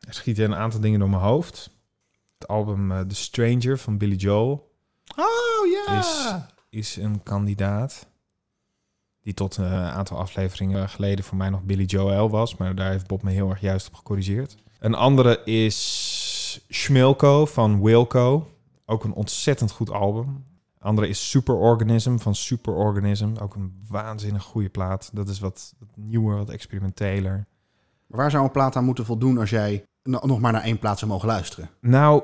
Er 0.00 0.14
schieten 0.14 0.44
een 0.44 0.54
aantal 0.54 0.80
dingen 0.80 0.98
door 0.98 1.10
mijn 1.10 1.22
hoofd. 1.22 1.70
Het 2.38 2.48
album 2.48 3.08
The 3.08 3.14
Stranger 3.14 3.78
van 3.78 3.98
Billy 3.98 4.16
Joel... 4.16 4.70
Oh 5.16 5.86
ja! 5.86 5.98
Is- 5.98 6.34
is 6.70 6.96
een 6.96 7.22
kandidaat. 7.22 8.06
Die 9.22 9.34
tot 9.34 9.56
een 9.56 9.72
aantal 9.72 10.18
afleveringen 10.18 10.88
geleden 10.88 11.24
voor 11.24 11.36
mij 11.36 11.50
nog 11.50 11.62
Billy 11.62 11.84
Joel 11.84 12.30
was. 12.30 12.56
Maar 12.56 12.74
daar 12.74 12.90
heeft 12.90 13.06
Bob 13.06 13.22
me 13.22 13.30
heel 13.30 13.50
erg 13.50 13.60
juist 13.60 13.86
op 13.86 13.94
gecorrigeerd. 13.94 14.56
Een 14.78 14.94
andere 14.94 15.44
is 15.44 16.19
Schmilko 16.68 17.46
van 17.46 17.82
Wilco. 17.82 18.50
Ook 18.84 19.04
een 19.04 19.12
ontzettend 19.12 19.70
goed 19.70 19.90
album. 19.90 20.44
Andere 20.78 21.08
is 21.08 21.30
Superorganism 21.30 22.16
van 22.16 22.34
Superorganism. 22.34 23.30
Ook 23.40 23.54
een 23.54 23.84
waanzinnig 23.88 24.42
goede 24.42 24.68
plaat. 24.68 25.10
Dat 25.12 25.28
is 25.28 25.40
wat, 25.40 25.74
wat 25.78 25.88
nieuwer, 25.94 26.36
wat 26.36 26.50
experimenteler. 26.50 27.46
Maar 28.06 28.18
waar 28.18 28.30
zou 28.30 28.44
een 28.44 28.50
plaat 28.50 28.76
aan 28.76 28.84
moeten 28.84 29.04
voldoen 29.04 29.38
als 29.38 29.50
jij 29.50 29.84
no- 30.02 30.20
nog 30.22 30.40
maar 30.40 30.52
naar 30.52 30.62
één 30.62 30.78
plaat 30.78 30.98
zou 30.98 31.10
mogen 31.10 31.28
luisteren. 31.28 31.70
Nou, 31.80 32.22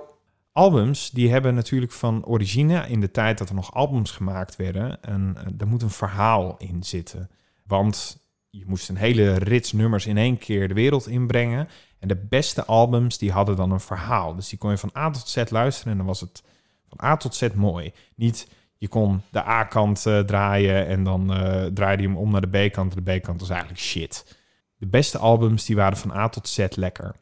albums 0.53 1.11
die 1.11 1.31
hebben 1.31 1.55
natuurlijk 1.55 1.93
van 1.93 2.25
origine 2.25 2.89
in 2.89 3.01
de 3.01 3.11
tijd 3.11 3.39
dat 3.39 3.49
er 3.49 3.55
nog 3.55 3.75
albums 3.75 4.11
gemaakt 4.11 4.57
werden, 4.57 5.03
en 5.03 5.37
eh, 5.37 5.53
er 5.59 5.67
moet 5.67 5.83
een 5.83 5.91
verhaal 5.91 6.55
in 6.59 6.83
zitten. 6.83 7.31
Want 7.67 8.19
je 8.51 8.65
moest 8.67 8.89
een 8.89 8.97
hele 8.97 9.35
rits 9.35 9.73
nummers 9.73 10.07
in 10.07 10.17
één 10.17 10.39
keer 10.39 10.69
de 10.69 10.75
wereld 10.75 11.07
inbrengen. 11.09 11.69
En 11.99 12.09
de 12.09 12.17
beste 12.17 12.65
albums 12.65 13.19
die 13.19 13.33
hadden 13.33 13.57
dan 13.57 13.71
een 13.71 13.81
verhaal. 13.81 14.35
Dus 14.35 14.49
die 14.49 14.59
kon 14.59 14.71
je 14.71 14.79
van 14.79 14.97
A 14.97 15.11
tot 15.11 15.29
Z 15.29 15.51
luisteren 15.51 15.93
en 15.93 15.99
dan 15.99 16.07
was 16.07 16.21
het 16.21 16.43
van 16.89 17.09
A 17.09 17.17
tot 17.17 17.35
Z 17.35 17.49
mooi. 17.55 17.93
Niet 18.15 18.47
je 18.79 18.89
kon 18.89 19.23
de 19.31 19.47
A-kant 19.47 20.07
eh, 20.07 20.19
draaien 20.19 20.87
en 20.87 21.05
dan 21.05 21.33
eh, 21.33 21.65
draaide 21.65 22.03
je 22.03 22.09
hem 22.09 22.17
om 22.17 22.31
naar 22.31 22.51
de 22.51 22.69
B-kant. 22.69 22.95
De 22.95 23.19
B-kant 23.19 23.41
was 23.41 23.51
eigenlijk 23.51 23.81
shit. 23.81 24.37
De 24.77 24.87
beste 24.87 25.19
albums 25.19 25.65
die 25.65 25.77
waren 25.77 25.99
van 25.99 26.13
A 26.13 26.29
tot 26.29 26.49
Z 26.49 26.67
lekker. 26.71 27.15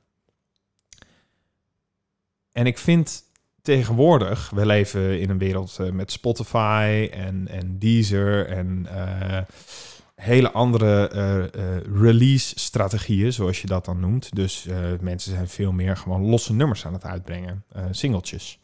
En 2.53 2.67
ik 2.67 2.79
vind 2.79 3.23
tegenwoordig, 3.63 4.51
we 4.51 4.67
leven 4.67 5.21
in 5.21 5.31
een 5.31 5.39
wereld 5.39 5.79
eh, 5.81 5.91
met 5.91 6.13
Spotify 6.13 7.09
en, 7.13 7.49
en 7.49 7.79
Deezer 7.79 8.47
en 8.47 8.87
hele 10.25 10.53
andere 10.53 11.09
eh, 11.09 11.45
eh, 11.45 11.81
release-strategieën, 11.95 13.33
zoals 13.33 13.61
je 13.61 13.67
dat 13.67 13.85
dan 13.85 14.01
noemt. 14.01 14.35
Dus 14.35 14.67
eh, 14.67 14.77
mensen 15.01 15.33
zijn 15.33 15.49
veel 15.49 15.73
meer 15.73 15.97
gewoon 15.97 16.25
losse 16.25 16.55
nummers 16.55 16.87
aan 16.87 16.93
het 16.93 17.05
uitbrengen, 17.05 17.65
singeltjes. 17.91 18.59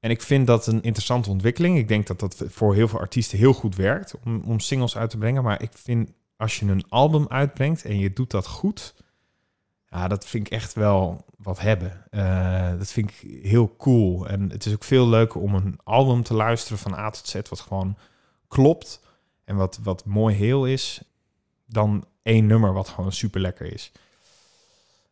En 0.00 0.10
ik 0.10 0.22
vind 0.22 0.46
dat 0.46 0.66
een 0.66 0.82
interessante 0.82 1.30
ontwikkeling. 1.30 1.78
Ik 1.78 1.88
denk 1.88 2.06
dat 2.06 2.20
dat 2.20 2.44
voor 2.48 2.74
heel 2.74 2.88
veel 2.88 2.98
artiesten 2.98 3.38
heel 3.38 3.52
goed 3.52 3.76
werkt 3.76 4.14
om, 4.24 4.42
om 4.46 4.60
singles 4.60 4.96
uit 4.96 5.10
te 5.10 5.18
brengen. 5.18 5.42
Maar 5.42 5.62
ik 5.62 5.70
vind 5.72 6.10
als 6.36 6.58
je 6.58 6.66
een 6.66 6.84
album 6.88 7.28
uitbrengt 7.28 7.84
en 7.84 7.98
je 7.98 8.12
doet 8.12 8.30
dat 8.30 8.46
goed, 8.46 8.94
ja, 9.88 10.08
dat 10.08 10.26
vind 10.26 10.46
ik 10.46 10.52
echt 10.52 10.72
wel 10.74 11.24
wat 11.36 11.60
hebben. 11.60 12.04
Dat 12.78 12.90
vind 12.90 13.10
ik 13.10 13.42
heel 13.42 13.76
cool. 13.76 14.28
En 14.28 14.50
het 14.50 14.66
is 14.66 14.72
ook 14.72 14.84
veel 14.84 15.08
leuker 15.08 15.40
om 15.40 15.54
een 15.54 15.78
album 15.84 16.22
te 16.22 16.34
luisteren 16.34 16.78
van 16.78 16.94
A 16.94 17.10
tot 17.10 17.26
Z, 17.26 17.34
wat 17.48 17.60
gewoon 17.60 17.96
klopt 18.48 19.00
en 19.44 19.56
wat, 19.56 19.78
wat 19.82 20.04
mooi 20.04 20.34
heel 20.34 20.66
is, 20.66 21.02
dan 21.66 22.04
één 22.22 22.46
nummer 22.46 22.72
wat 22.72 22.88
gewoon 22.88 23.12
super 23.12 23.40
lekker 23.40 23.72
is. 23.72 23.92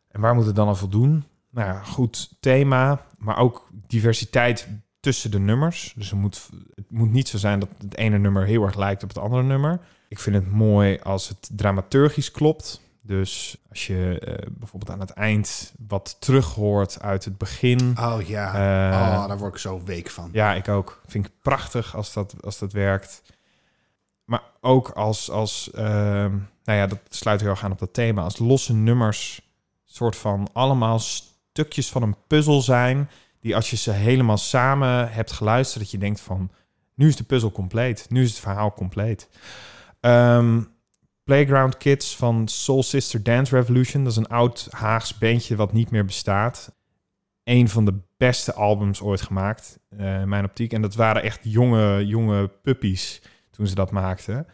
En 0.07 0.21
waar 0.21 0.35
moet 0.35 0.45
het 0.45 0.55
dan 0.55 0.67
aan 0.67 0.77
voldoen? 0.77 1.23
Nou 1.49 1.67
ja, 1.67 1.83
goed 1.83 2.35
thema, 2.39 3.05
maar 3.17 3.37
ook 3.37 3.69
diversiteit 3.87 4.67
tussen 4.99 5.31
de 5.31 5.39
nummers. 5.39 5.93
Dus 5.95 6.09
het 6.09 6.19
moet, 6.19 6.49
het 6.75 6.91
moet 6.91 7.11
niet 7.11 7.27
zo 7.27 7.37
zijn 7.37 7.59
dat 7.59 7.69
het 7.77 7.97
ene 7.97 8.17
nummer 8.17 8.45
heel 8.45 8.63
erg 8.63 8.75
lijkt 8.75 9.03
op 9.03 9.09
het 9.09 9.17
andere 9.17 9.43
nummer. 9.43 9.79
Ik 10.07 10.19
vind 10.19 10.35
het 10.35 10.51
mooi 10.51 10.99
als 10.99 11.29
het 11.29 11.49
dramaturgisch 11.51 12.31
klopt. 12.31 12.81
Dus 13.01 13.57
als 13.69 13.87
je 13.87 14.19
eh, 14.19 14.47
bijvoorbeeld 14.51 14.91
aan 14.91 14.99
het 14.99 15.09
eind 15.09 15.73
wat 15.87 16.15
terug 16.19 16.53
hoort 16.53 17.01
uit 17.01 17.25
het 17.25 17.37
begin. 17.37 17.97
Oh 17.99 18.21
ja, 18.21 18.47
oh, 18.47 19.27
daar 19.27 19.37
word 19.37 19.53
ik 19.53 19.59
zo 19.59 19.81
week 19.83 20.09
van. 20.09 20.29
Ja, 20.33 20.53
ik 20.53 20.67
ook. 20.67 21.01
Vind 21.07 21.25
ik 21.25 21.31
prachtig 21.41 21.95
als 21.95 22.13
dat, 22.13 22.35
als 22.43 22.59
dat 22.59 22.71
werkt. 22.71 23.21
Maar 24.25 24.43
ook 24.61 24.89
als, 24.89 25.29
als 25.29 25.71
ehm, 25.71 26.31
nou 26.63 26.79
ja, 26.79 26.87
dat 26.87 26.99
sluit 27.09 27.41
heel 27.41 27.49
erg 27.49 27.63
aan 27.63 27.71
op 27.71 27.79
dat 27.79 27.93
thema. 27.93 28.23
Als 28.23 28.37
losse 28.39 28.73
nummers 28.73 29.41
soort 29.83 30.15
van 30.15 30.49
allemaal 30.53 30.99
stukjes 30.99 31.89
van 31.89 32.01
een 32.01 32.15
puzzel 32.27 32.61
zijn. 32.61 33.09
Die 33.39 33.55
als 33.55 33.69
je 33.69 33.75
ze 33.75 33.91
helemaal 33.91 34.37
samen 34.37 35.11
hebt 35.11 35.31
geluisterd, 35.31 35.83
dat 35.83 35.91
je 35.91 35.97
denkt 35.97 36.21
van, 36.21 36.51
nu 36.95 37.07
is 37.07 37.15
de 37.15 37.23
puzzel 37.23 37.51
compleet. 37.51 38.05
Nu 38.09 38.23
is 38.23 38.29
het 38.29 38.39
verhaal 38.39 38.73
compleet. 38.73 39.29
Ehm, 39.99 40.61
Playground 41.23 41.77
Kids 41.77 42.15
van 42.15 42.47
Soul 42.47 42.83
Sister 42.83 43.23
Dance 43.23 43.55
Revolution. 43.55 44.03
Dat 44.03 44.11
is 44.11 44.17
een 44.17 44.27
oud 44.27 44.67
Haags 44.71 45.17
bandje 45.17 45.55
wat 45.55 45.73
niet 45.73 45.91
meer 45.91 46.05
bestaat. 46.05 46.75
Een 47.43 47.69
van 47.69 47.85
de 47.85 47.99
beste 48.17 48.53
albums 48.53 49.01
ooit 49.01 49.21
gemaakt, 49.21 49.79
eh, 49.89 50.23
mijn 50.23 50.45
optiek. 50.45 50.73
En 50.73 50.81
dat 50.81 50.95
waren 50.95 51.23
echt 51.23 51.39
jonge, 51.41 52.05
jonge 52.05 52.47
puppies 52.47 53.21
toen 53.53 53.67
ze 53.67 53.75
dat 53.75 53.91
maakten. 53.91 54.47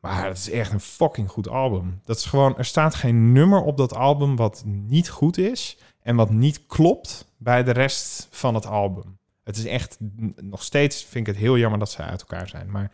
Maar 0.00 0.26
het 0.26 0.36
is 0.36 0.50
echt 0.50 0.72
een 0.72 0.80
fucking 0.80 1.30
goed 1.30 1.48
album. 1.48 2.00
Dat 2.04 2.16
is 2.16 2.24
gewoon, 2.24 2.58
er 2.58 2.64
staat 2.64 2.94
geen 2.94 3.32
nummer 3.32 3.62
op 3.62 3.76
dat 3.76 3.94
album 3.94 4.36
wat 4.36 4.62
niet 4.64 5.08
goed 5.08 5.38
is 5.38 5.78
en 6.00 6.16
wat 6.16 6.30
niet 6.30 6.66
klopt 6.66 7.26
bij 7.36 7.62
de 7.62 7.70
rest 7.70 8.28
van 8.30 8.54
het 8.54 8.66
album. 8.66 9.18
Het 9.44 9.56
is 9.56 9.64
echt, 9.64 9.96
nog 10.36 10.62
steeds 10.62 11.02
vind 11.02 11.26
ik 11.26 11.34
het 11.34 11.42
heel 11.42 11.58
jammer 11.58 11.78
dat 11.78 11.90
ze 11.90 12.02
uit 12.02 12.20
elkaar 12.20 12.48
zijn. 12.48 12.70
Maar, 12.70 12.90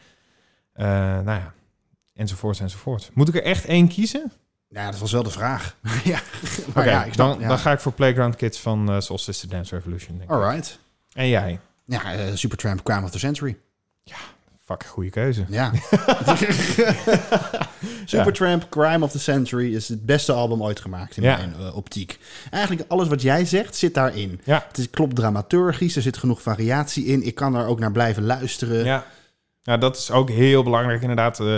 eh, 0.73 0.87
nou 1.25 1.25
ja, 1.39 1.55
enzovoort, 2.15 2.61
enzovoort. 2.61 3.11
Moet 3.15 3.29
ik 3.29 3.35
er 3.35 3.43
echt 3.43 3.65
één 3.65 3.89
kiezen? 3.89 4.33
Ja, 4.69 4.91
dat 4.91 5.01
was 5.01 5.13
wel 5.13 5.23
de 5.23 5.31
vraag. 5.31 5.77
ja, 6.05 6.21
maar 6.75 6.87
ja, 6.87 7.05
ik 7.05 7.13
snap, 7.13 7.31
dan, 7.31 7.41
ja. 7.41 7.49
dan 7.49 7.59
ga 7.59 7.73
ik 7.73 7.81
voor 7.81 7.93
Playground 7.93 8.37
Kids 8.37 8.61
van 8.61 8.95
uh, 8.95 9.01
Soul 9.01 9.19
Sister 9.19 9.49
Dance 9.49 9.75
Revolution. 9.75 10.19
Denk 10.19 10.31
ik. 10.31 10.37
Alright. 10.37 10.79
En 11.13 11.29
jij? 11.29 11.61
Ja, 11.85 12.13
eh, 12.13 12.35
Supertramp 12.35 12.83
Crime 12.83 13.03
of 13.03 13.11
the 13.11 13.19
Century. 13.19 13.59
Fuck, 14.71 14.85
goede 14.87 15.11
keuze. 15.11 15.45
Ja. 15.59 15.71
Supertramp 18.05 18.69
Crime 18.69 19.05
of 19.05 19.11
the 19.11 19.19
Century 19.19 19.75
is 19.75 19.89
het 19.89 20.07
beste 20.07 20.33
album 20.33 20.63
ooit 20.63 20.81
gemaakt 20.81 21.17
in 21.17 21.23
Ja. 21.23 21.37
mijn 21.37 21.55
eh, 21.61 21.77
optiek. 21.77 22.19
Eigenlijk 22.51 22.85
alles 22.91 23.09
wat 23.09 23.23
jij 23.23 23.45
zegt 23.45 23.77
zit 23.77 23.95
daarin. 23.95 24.41
Ja, 24.45 24.65
Het 24.69 24.79
is, 24.79 24.91
klopt 24.91 25.17
dramaturgisch, 25.17 25.97
er 25.97 26.03
zit 26.03 26.17
genoeg 26.17 26.43
variatie 26.43 27.05
in. 27.05 27.23
Ik 27.27 27.35
kan 27.35 27.55
er 27.55 27.67
ook 27.67 27.79
naar 27.79 27.93
blijven 27.93 28.25
luisteren. 28.25 28.85
ja. 28.85 29.05
Nou, 29.63 29.81
dat 29.81 29.97
is 29.97 30.11
ook 30.11 30.29
heel 30.31 30.63
belangrijk 30.63 31.01
inderdaad. 31.01 31.41
eh, 31.41 31.57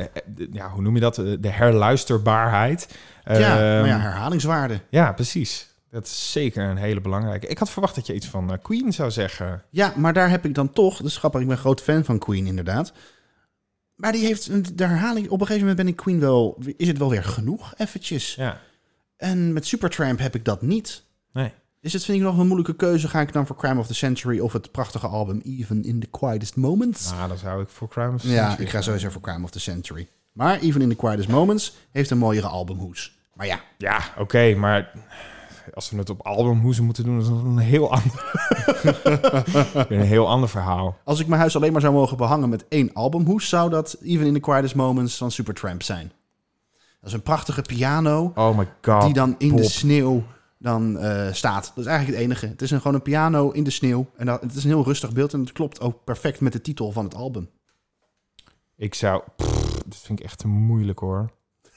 eh, 0.00 0.06
ja, 0.52 0.68
hoe 0.70 0.82
noem 0.82 0.94
je 0.94 1.00
dat? 1.00 1.14
De 1.14 1.38
herluisterbaarheid. 1.48 2.88
Ja, 3.24 3.34
Ehm, 3.34 3.78
maar 3.80 3.86
ja, 3.86 3.98
herhalingswaarde. 3.98 4.80
ja, 4.90 5.12
precies. 5.12 5.67
Dat 5.90 6.04
is 6.04 6.32
zeker 6.32 6.64
een 6.64 6.76
hele 6.76 7.00
belangrijke. 7.00 7.46
Ik 7.46 7.58
had 7.58 7.70
verwacht 7.70 7.94
dat 7.94 8.06
je 8.06 8.14
iets 8.14 8.26
van 8.26 8.52
eh, 8.52 8.58
Queen 8.62 8.92
zou 8.92 9.10
zeggen. 9.10 9.62
Ja, 9.70 9.92
maar 9.96 10.12
daar 10.12 10.30
heb 10.30 10.44
ik 10.44 10.54
dan 10.54 10.70
toch... 10.72 10.96
Dat 10.96 11.06
is 11.06 11.16
grappig, 11.16 11.40
ik 11.40 11.46
ben 11.46 11.58
groot 11.58 11.80
fan 11.80 12.04
van 12.04 12.18
Queen 12.18 12.46
inderdaad. 12.46 12.92
Maar 13.94 14.12
die 14.12 14.24
heeft 14.26 14.46
een, 14.46 14.64
de 14.74 14.84
herhaling... 14.84 15.26
Op 15.28 15.40
een 15.40 15.46
gegeven 15.46 15.60
moment 15.60 15.76
ben 15.76 15.88
ik 15.88 15.96
Queen 15.96 16.20
wel... 16.20 16.58
Is 16.76 16.88
het 16.88 16.98
wel 16.98 17.10
weer 17.10 17.24
genoeg 17.24 17.74
eventjes? 17.76 18.34
Ja, 18.34 18.60
En 19.16 19.52
met 19.52 19.66
Supertramp 19.66 20.18
heb 20.18 20.34
ik 20.34 20.44
dat 20.44 20.62
niet. 20.62 21.04
nee. 21.32 21.52
Dus 21.80 21.92
dat 21.92 22.04
vind 22.04 22.18
ik 22.18 22.24
nog 22.24 22.38
een 22.38 22.46
moeilijke 22.46 22.76
keuze. 22.76 23.08
Ga 23.08 23.20
ik 23.20 23.32
dan 23.32 23.46
voor 23.46 23.56
Crime 23.56 23.80
of 23.80 23.86
the 23.86 23.94
Century 23.94 24.38
of 24.40 24.52
het 24.52 24.70
prachtige 24.70 25.06
album 25.06 25.40
Even 25.44 25.84
in 25.84 26.00
the 26.00 26.06
Quietest 26.06 26.56
Moments? 26.56 27.10
Nou, 27.10 27.28
dan 27.28 27.38
zou 27.38 27.62
ik 27.62 27.68
voor 27.68 27.88
Crime 27.88 28.14
of 28.14 28.20
the 28.20 28.28
ja, 28.28 28.44
Century 28.46 28.64
ik 28.66 28.70
ga 28.70 28.80
sowieso 28.82 29.08
voor 29.10 29.20
Crime 29.20 29.44
of 29.44 29.50
the 29.50 29.60
Century. 29.60 30.08
Maar 30.32 30.58
Even 30.58 30.80
in 30.80 30.88
the 30.88 30.94
Quietest 30.96 31.28
Moments 31.28 31.76
heeft 31.90 32.10
een 32.10 32.18
mooiere 32.18 32.46
albumhoes. 32.46 33.18
Maar 33.34 33.46
ja, 33.46 33.60
Ja, 33.78 34.00
oké, 34.18 34.54
maar 34.54 34.92
als 35.74 35.90
we 35.90 35.96
het 35.96 36.10
op 36.10 36.26
albumhoezen 36.26 36.84
moeten 36.84 37.04
doen, 37.04 37.20
is 37.20 37.28
dat 37.28 37.38
een 37.38 37.58
heel 37.58 37.90
ander, 37.96 38.32
een 39.88 40.00
heel 40.00 40.28
ander 40.28 40.48
verhaal. 40.48 40.96
als 41.04 41.20
ik 41.20 41.26
mijn 41.26 41.40
huis 41.40 41.56
alleen 41.56 41.72
maar 41.72 41.80
zou 41.80 41.92
mogen 41.94 42.16
behangen 42.16 42.48
met 42.48 42.68
één 42.68 42.92
albumhoes, 42.92 43.48
zou 43.48 43.70
dat 43.70 43.96
Even 44.02 44.26
in 44.26 44.34
the 44.34 44.40
Quietest 44.40 44.74
Moments 44.74 45.16
van 45.16 45.30
Supertramp 45.30 45.82
zijn. 45.82 46.12
Dat 47.00 47.08
is 47.08 47.12
een 47.12 47.22
prachtige 47.22 47.62
piano 47.62 48.32
Oh 48.34 48.58
my 48.58 48.68
god. 48.82 49.02
die 49.02 49.12
dan 49.12 49.34
in 49.38 49.56
de 49.56 49.64
sneeuw 49.64 50.22
dan 50.58 50.98
eh, 50.98 51.32
staat. 51.32 51.72
Dat 51.74 51.84
is 51.84 51.90
eigenlijk 51.90 52.18
het 52.18 52.26
enige. 52.26 52.46
Het 52.46 52.62
is 52.62 52.70
een, 52.70 52.80
gewoon 52.80 52.94
een 52.94 53.02
piano 53.02 53.50
in 53.50 53.64
de 53.64 53.70
sneeuw. 53.70 54.06
En 54.16 54.26
dat, 54.26 54.40
het 54.40 54.54
is 54.54 54.64
een 54.64 54.70
heel 54.70 54.84
rustig 54.84 55.12
beeld 55.12 55.32
en 55.32 55.40
het 55.40 55.52
klopt 55.52 55.80
ook 55.80 56.04
perfect 56.04 56.40
met 56.40 56.52
de 56.52 56.60
titel 56.60 56.92
van 56.92 57.04
het 57.04 57.14
album. 57.14 57.50
Ik 58.76 58.94
zou... 58.94 59.22
Pff, 59.36 59.82
dat 59.86 59.96
vind 59.96 60.18
ik 60.18 60.24
echt 60.24 60.38
te 60.38 60.48
moeilijk 60.48 60.98
hoor. 60.98 61.30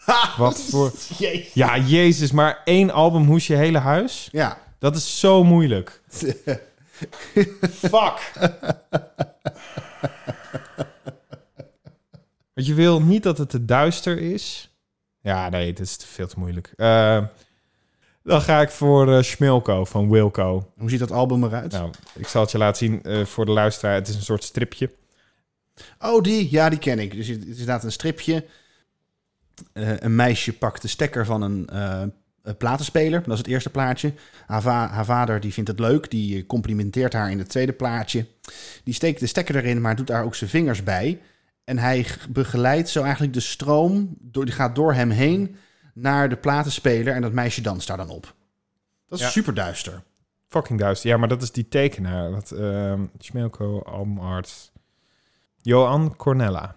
Wat 0.38 0.62
voor... 0.70 0.91
Ja, 1.53 1.77
jezus, 1.77 2.31
maar 2.31 2.62
één 2.65 2.91
albumhoes 2.91 3.48
je 3.48 3.55
hele 3.55 3.77
huis? 3.77 4.29
Ja, 4.31 4.58
Dat 4.79 4.96
is 4.96 5.20
zo 5.20 5.43
moeilijk. 5.43 6.01
Fuck. 7.72 8.31
Want 12.53 12.67
je 12.67 12.74
wil 12.74 13.01
niet 13.01 13.24
dat 13.24 13.38
het 13.38 13.50
te 13.50 13.65
duister 13.65 14.17
is. 14.17 14.70
Ja, 15.22 15.50
nee, 15.50 15.67
het 15.67 15.79
is 15.79 15.98
veel 16.05 16.27
te 16.27 16.39
moeilijk. 16.39 16.74
Eh, 16.75 17.24
dan 18.24 18.41
ga 18.41 18.62
ik 18.62 18.70
voor 18.70 19.15
eh 19.15 19.22
Schmilko 19.22 19.86
van 19.86 20.10
Wilco. 20.10 20.72
hoe 20.77 20.89
ziet 20.89 21.00
dat 21.00 21.12
album 21.12 21.43
eruit? 21.43 21.72
Nou, 21.72 21.91
ik 22.15 22.27
zal 22.27 22.41
het 22.41 22.51
je 22.51 22.58
laten 22.58 22.77
zien 22.77 23.03
eh, 23.03 23.25
voor 23.25 23.46
de 23.46 23.51
luisteraar. 23.51 23.96
Het 23.96 24.08
is 24.08 24.15
een 24.15 24.22
soort 24.22 24.43
stripje. 24.43 24.91
Oh, 26.00 26.22
die. 26.22 26.48
Ja, 26.51 26.70
die 26.70 26.79
ken 26.79 27.00
ik. 27.00 27.12
Dus 27.15 27.27
het 27.27 27.41
is 27.41 27.46
inderdaad 27.46 27.84
een 27.84 27.91
stripje. 27.91 28.46
Eh, 29.73 29.99
een 29.99 30.15
meisje 30.15 30.53
pakt 30.53 30.81
de 30.81 30.87
stekker 30.87 31.25
van 31.25 31.41
een, 31.41 31.67
eh, 31.69 32.01
een 32.43 32.57
platenspeler. 32.57 33.23
Dat 33.23 33.31
is 33.31 33.37
het 33.37 33.47
eerste 33.47 33.69
plaatje. 33.69 34.13
Haar, 34.47 34.61
va- 34.61 34.87
haar 34.89 35.05
vader 35.05 35.39
die 35.39 35.53
vindt 35.53 35.69
het 35.69 35.79
leuk. 35.79 36.09
Die 36.11 36.37
eh, 36.37 36.45
complimenteert 36.47 37.13
haar 37.13 37.31
in 37.31 37.39
het 37.39 37.49
tweede 37.49 37.73
plaatje. 37.73 38.25
Die 38.83 38.93
steekt 38.93 39.19
de 39.19 39.27
stekker 39.27 39.55
erin, 39.55 39.81
maar 39.81 39.95
doet 39.95 40.07
daar 40.07 40.23
ook 40.23 40.35
zijn 40.35 40.49
vingers 40.49 40.83
bij. 40.83 41.19
En 41.63 41.77
hij 41.77 42.05
begeleidt 42.29 42.89
zo 42.89 43.01
eigenlijk 43.03 43.33
de 43.33 43.39
stroom. 43.39 44.15
Door, 44.19 44.45
die 44.45 44.53
gaat 44.53 44.75
door 44.75 44.93
hem 44.93 45.09
heen 45.09 45.55
naar 45.93 46.29
de 46.29 46.37
platenspeler. 46.37 47.13
En 47.13 47.21
dat 47.21 47.31
meisje 47.33 47.61
danst 47.61 47.87
daar 47.87 47.97
dan 47.97 48.09
op. 48.09 48.33
Dat 49.07 49.19
is 49.19 49.25
Ja. 49.25 49.31
super 49.31 49.53
duister. 49.53 50.03
Fucking 50.47 50.79
duister. 50.79 51.09
Ja, 51.09 51.17
maar 51.17 51.27
dat 51.27 51.41
is 51.41 51.51
die 51.51 51.67
tekenaar. 51.67 52.31
Wat, 52.31 52.53
Schmilko, 53.17 53.79
albumart. 53.81 54.71
Johan 55.61 56.15
Cornella. 56.15 56.75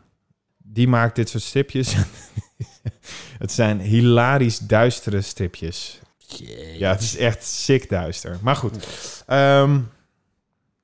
Die 0.57 0.89
maakt 0.89 1.17
dit 1.17 1.29
soort 1.29 1.43
stripjes. 1.43 1.97
Het 3.39 3.53
zijn 3.53 3.81
hilarisch 3.81 4.59
duistere 4.59 5.21
stripjes. 5.21 6.01
Ja, 6.79 6.91
het 6.91 7.01
is 7.01 7.17
echt 7.17 7.45
sick 7.45 7.89
duister. 7.89 8.37
Maar 8.41 8.57
goed. 8.57 8.87
Ehm, 9.27 9.81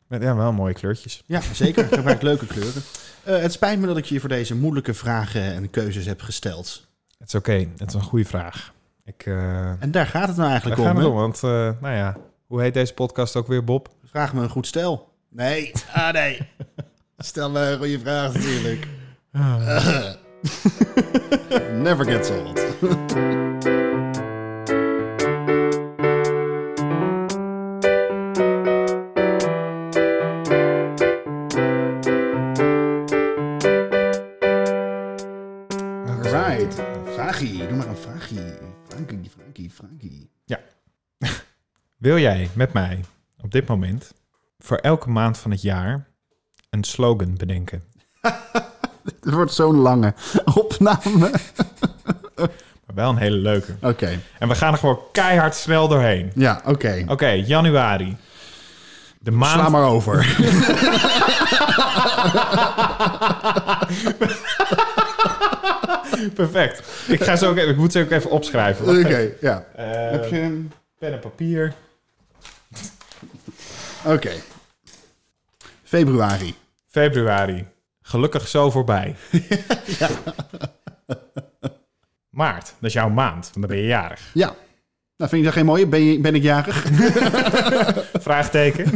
met- 0.07 0.23
ja, 0.23 0.37
wel 0.37 0.53
mooie 0.53 0.75
kleurtjes. 0.75 1.23
Ja, 1.27 1.41
zeker. 1.53 1.85
Gebruik 1.85 2.23
leuke 2.23 2.47
kleuren. 2.47 2.83
Eh, 3.25 3.39
het 3.39 3.53
spijt 3.53 3.79
me 3.81 3.87
dat 3.87 3.97
ik 3.97 4.05
je 4.05 4.21
voor 4.21 4.29
deze 4.29 4.55
moeilijke 4.55 4.95
vragen 4.95 5.43
en 5.43 5.71
keuzes 5.71 6.07
heb 6.07 6.21
gesteld. 6.23 6.87
Het 7.19 7.29
is 7.29 7.35
oké. 7.35 7.67
Het 7.77 7.89
is 7.89 7.95
een 7.95 8.03
goede 8.03 8.25
vraag. 8.25 8.73
Ik, 9.05 9.27
eh 9.27 9.83
En 9.83 9.91
daar 9.91 10.07
gaat 10.07 10.29
het 10.29 10.37
nou 10.37 10.41
daar 10.41 10.51
eigenlijk 10.51 10.81
gaan 10.81 10.91
om. 10.91 10.97
we 10.97 11.03
hè? 11.03 11.09
om. 11.09 11.15
Want, 11.17 11.37
eh, 11.37 11.51
nou 11.81 11.95
ja, 11.95 12.17
hoe 12.47 12.61
heet 12.63 12.75
deze 12.75 12.95
podcast 12.95 13.37
ook 13.37 13.47
weer, 13.47 13.65
Bob? 13.65 13.89
Vraag 14.05 14.33
me 14.35 14.43
een 14.43 14.49
goed 14.49 14.67
stel. 14.67 15.09
Nee. 15.29 15.73
Ah, 15.93 16.13
nee. 16.13 16.39
Stel 17.19 17.51
me 17.51 17.61
een 17.61 17.79
goede 17.79 17.99
vraag 17.99 18.33
natuurlijk. 18.33 18.87
Never 21.83 22.05
gets 22.05 22.31
old. 22.31 22.59
Right. 36.23 36.75
Vragie. 37.05 37.67
Doe 37.67 37.77
maar 37.77 37.87
een 37.87 37.97
vragie. 37.97 38.39
Frankie, 38.89 39.31
Frankie, 39.31 39.71
Frankie. 39.71 40.31
Wil 41.97 42.19
jij 42.19 42.51
met 42.55 42.73
mij 42.73 43.05
op 43.43 43.51
dit 43.51 43.69
moment 43.69 44.13
voor 44.59 44.77
elke 44.77 45.11
maand 45.11 45.39
van 45.39 45.51
het 45.51 45.63
jaar 45.63 46.09
een 46.71 46.85
slogan 46.85 47.37
bedenken? 47.37 47.83
Het 49.25 49.35
wordt 49.35 49.53
zo'n 49.53 49.77
lange 49.77 50.15
opname. 50.55 51.31
Maar 52.87 53.05
wel 53.05 53.11
een 53.11 53.17
hele 53.17 53.37
leuke. 53.37 53.75
Oké. 53.83 54.21
En 54.39 54.49
we 54.49 54.55
gaan 54.55 54.73
er 54.73 54.79
gewoon 54.79 54.99
keihard 55.13 55.55
snel 55.55 55.89
doorheen. 55.89 56.31
Ja, 56.35 56.61
oké. 56.65 57.05
Oké, 57.09 57.29
januari. 57.29 58.17
De 59.19 59.31
maand... 59.31 59.61
Sla 59.61 59.69
maar 59.69 59.85
over. 59.89 60.27
Perfect. 66.35 66.83
Ik, 67.09 67.23
ga 67.23 67.37
ze 67.37 67.47
ook 67.47 67.57
even, 67.57 67.71
ik 67.71 67.77
moet 67.77 67.93
ze 67.93 68.01
ook 68.01 68.11
even 68.11 68.31
opschrijven. 68.31 68.99
Oké, 68.99 69.31
ja. 69.41 69.65
Eh, 69.75 70.11
Heb 70.11 70.25
je 70.29 70.37
hem? 70.37 70.73
Pen 70.99 71.13
en 71.13 71.19
papier. 71.21 71.75
Oké. 74.05 74.31
Februari. 75.85 76.55
Februari. 76.89 77.67
Gelukkig 78.11 78.49
zo 78.49 78.71
voorbij. 78.71 79.17
Maart. 82.31 82.65
Dat 82.65 82.89
is 82.89 82.93
jouw 82.93 83.09
maand, 83.09 83.43
want 83.43 83.55
dan 83.55 83.67
ben 83.67 83.77
je 83.77 83.87
jarig. 83.87 84.31
Ja. 84.35 84.55
Nou, 85.17 85.31
vind 85.31 85.41
je 85.41 85.43
dat 85.43 85.53
geen 85.53 85.65
mooie? 85.65 85.87
Ben, 85.87 86.01
je, 86.03 86.21
ben 86.21 86.35
ik 86.35 86.43
jarig? 86.43 86.85
Vraagteken. 88.27 88.85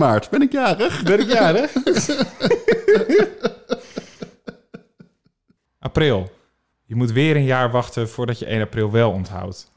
Maart. 0.00 0.30
Ben 0.30 0.42
ik 0.42 0.52
jarig? 0.52 1.02
Ben 1.02 1.20
ik 1.20 1.32
jarig? 1.32 1.72
april. 5.78 6.32
Je 6.84 6.94
moet 6.94 7.12
weer 7.12 7.36
een 7.36 7.44
jaar 7.44 7.70
wachten 7.70 8.08
voordat 8.08 8.38
je 8.38 8.46
1 8.46 8.60
april 8.60 8.90
wel 8.90 9.10
onthoudt. 9.10 9.70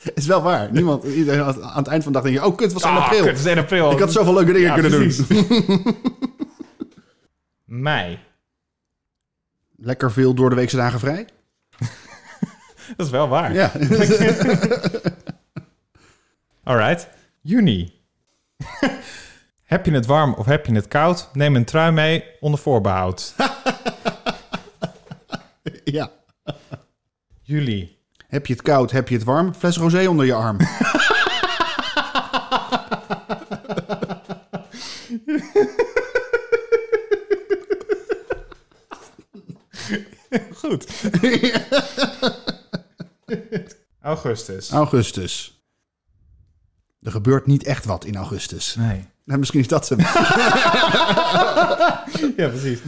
Is 0.14 0.26
wel 0.26 0.42
waar. 0.42 0.72
Niemand, 0.72 1.04
iedereen 1.04 1.40
had- 1.40 1.60
aan 1.62 1.76
het 1.76 1.86
eind 1.86 2.02
van 2.02 2.12
de 2.12 2.18
dag 2.20 2.30
denk 2.30 2.42
je, 2.42 2.50
oh 2.50 2.56
kut, 2.56 2.72
het 2.72 2.82
was 2.82 2.82
1 2.82 2.92
Ah, 2.96 3.02
april. 3.04 3.18
kut, 3.20 3.30
het 3.30 3.38
is 3.38 3.44
1 3.44 3.58
april. 3.58 3.90
Ik 3.92 3.98
had 3.98 4.12
zoveel 4.12 4.34
leuke 4.34 4.52
dingen 4.52 4.68
Ja, 4.68 4.74
kunnen 4.74 4.90
precies. 4.90 5.26
doen. 5.26 5.96
Mei. 7.82 8.18
Lekker 9.76 10.12
veel 10.12 10.34
door 10.34 10.50
de 10.50 10.56
weekse 10.56 10.76
dagen 10.76 10.98
vrij. 11.00 11.28
Dat 12.96 13.06
is 13.06 13.10
wel 13.12 13.28
waar. 13.28 13.52
Ja. 13.54 13.72
Alright. 16.64 17.08
Juni. 17.40 17.92
heb 19.64 19.86
je 19.86 19.92
het 19.92 20.06
warm 20.06 20.34
of 20.34 20.46
heb 20.46 20.66
je 20.66 20.74
het 20.74 20.88
koud? 20.88 21.28
Neem 21.32 21.56
een 21.56 21.64
trui 21.64 21.92
mee 21.92 22.24
onder 22.40 22.60
voorbehoud. 22.60 23.34
ja. 25.84 26.10
Juli. 27.42 27.98
Heb 28.30 28.46
je 28.46 28.52
het 28.52 28.62
koud, 28.62 28.90
heb 28.90 29.08
je 29.08 29.14
het 29.14 29.24
warm? 29.24 29.54
Fles 29.54 29.76
rosé 29.76 30.08
onder 30.08 30.26
je 30.26 30.34
arm. 30.34 30.56
Goed. 40.54 40.86
Augustus. 44.00 44.70
Augustus. 44.70 45.64
Er 47.02 47.10
gebeurt 47.10 47.46
niet 47.46 47.64
echt 47.64 47.84
wat 47.84 48.04
in 48.04 48.16
augustus. 48.16 48.74
Nee. 48.74 49.04
Nou, 49.24 49.38
misschien 49.38 49.60
is 49.60 49.68
dat 49.68 49.88
hem. 49.88 49.98
Ja, 52.36 52.48
precies. 52.48 52.80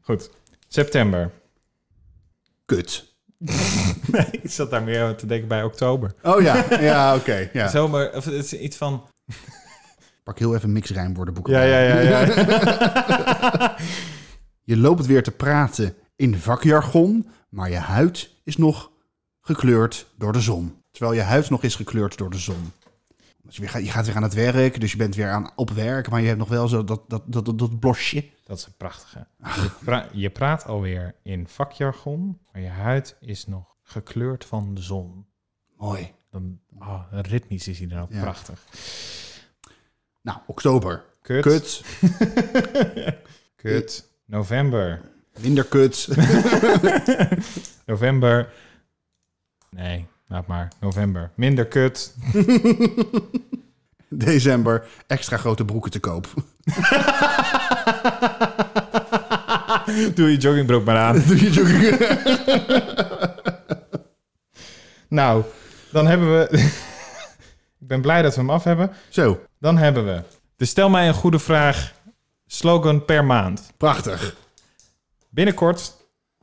Goed. 0.00 0.30
September. 0.68 1.30
Kut. 2.64 3.09
Nee, 4.12 4.26
ik 4.30 4.50
zat 4.50 4.70
daar 4.70 4.82
meer 4.82 5.14
te 5.14 5.26
denken 5.26 5.48
bij 5.48 5.62
oktober. 5.62 6.12
Oh 6.22 6.40
ja, 6.42 6.64
ja, 6.80 7.14
oké. 7.14 7.50
ja. 7.52 7.68
Zomer, 7.78 8.14
of 8.14 8.24
het 8.24 8.34
is 8.34 8.52
iets 8.52 8.76
van... 8.76 9.04
Pak 10.22 10.38
heel 10.38 10.54
even 10.54 10.72
mixrijmwoordenboeken. 10.72 11.52
Ja, 11.52 11.62
ja, 11.62 11.78
ja, 11.80 12.00
ja. 12.00 13.76
Je 14.70 14.76
loopt 14.76 15.06
weer 15.06 15.22
te 15.22 15.30
praten 15.30 15.94
in 16.16 16.36
vakjargon, 16.36 17.28
maar 17.48 17.70
je 17.70 17.76
huid 17.76 18.30
is 18.44 18.56
nog 18.56 18.90
gekleurd 19.40 20.06
door 20.18 20.32
de 20.32 20.40
zon. 20.40 20.82
Terwijl 20.90 21.14
je 21.14 21.22
huid 21.22 21.50
nog 21.50 21.62
is 21.62 21.74
gekleurd 21.74 22.18
door 22.18 22.30
de 22.30 22.38
zon. 22.38 22.72
Dus 23.50 23.58
je, 23.58 23.64
weer 23.64 23.70
gaat, 23.74 23.84
je 23.84 23.90
gaat 23.90 24.06
weer 24.06 24.16
aan 24.16 24.22
het 24.22 24.34
werk, 24.34 24.80
dus 24.80 24.90
je 24.90 24.96
bent 24.96 25.14
weer 25.14 25.30
aan, 25.30 25.50
op 25.56 25.70
werk, 25.70 26.10
maar 26.10 26.20
je 26.20 26.26
hebt 26.26 26.38
nog 26.38 26.48
wel 26.48 26.68
zo 26.68 26.84
dat, 26.84 27.10
dat, 27.10 27.22
dat, 27.26 27.44
dat, 27.44 27.58
dat 27.58 27.78
blosje. 27.78 28.24
Dat 28.44 28.58
is 28.58 28.66
een 28.66 28.76
prachtige. 28.76 29.26
Je, 29.38 29.70
pra- 29.84 30.08
je 30.12 30.30
praat 30.30 30.64
alweer 30.66 31.14
in 31.22 31.48
vakjargon, 31.48 32.38
maar 32.52 32.62
je 32.62 32.68
huid 32.68 33.16
is 33.20 33.46
nog 33.46 33.76
gekleurd 33.82 34.44
van 34.44 34.74
de 34.74 34.82
zon. 34.82 35.26
Mooi. 35.76 36.12
Dan, 36.30 36.60
oh, 36.78 37.02
ritmisch 37.10 37.68
is 37.68 37.78
hij 37.78 37.88
dan 37.88 38.00
ook 38.00 38.12
Ja. 38.12 38.20
prachtig. 38.20 38.64
Nou, 40.20 40.38
oktober. 40.46 41.04
Kut. 41.22 41.42
Kut. 41.42 41.84
Kut. 43.56 44.08
November. 44.24 45.00
Minder 45.40 45.64
kut. 45.64 46.08
November. 47.86 48.52
Nee, 49.70 50.06
laat 50.30 50.46
maar. 50.46 50.68
November. 50.80 51.30
Minder 51.34 51.66
kut. 51.66 52.14
December. 54.08 54.86
Extra 55.06 55.36
grote 55.36 55.64
broeken 55.64 55.90
te 55.90 56.00
koop. 56.00 56.26
Doe 60.14 60.30
je 60.30 60.36
joggingbroek 60.38 60.84
maar 60.84 60.96
aan. 60.96 61.22
Doe 61.26 61.36
je 61.44 61.50
jogging- 61.50 61.98
Nou, 65.08 65.44
dan 65.92 66.06
hebben 66.06 66.38
we... 66.38 66.48
Ik 67.80 67.86
ben 67.88 68.00
blij 68.00 68.22
dat 68.22 68.34
we 68.34 68.40
hem 68.40 68.50
af 68.50 68.64
hebben. 68.64 68.90
Zo, 69.08 69.40
Dan 69.58 69.78
hebben 69.78 70.04
we... 70.04 70.22
De 70.56 70.64
stel 70.64 70.88
mij 70.90 71.08
een 71.08 71.14
goede 71.14 71.38
vraag. 71.38 71.92
Slogan 72.46 73.04
per 73.04 73.24
maand. 73.24 73.72
prachtig. 73.76 74.34
Binnenkort 75.28 75.96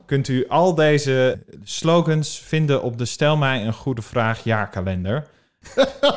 kunt 0.08 0.28
u 0.28 0.48
al 0.48 0.74
deze 0.74 1.38
slogans 1.64 2.42
vinden 2.44 2.82
op 2.82 2.98
de 2.98 3.04
Stel 3.04 3.36
mij 3.36 3.66
een 3.66 3.72
goede 3.72 4.02
vraag 4.02 4.44
jaarkalender. 4.44 5.26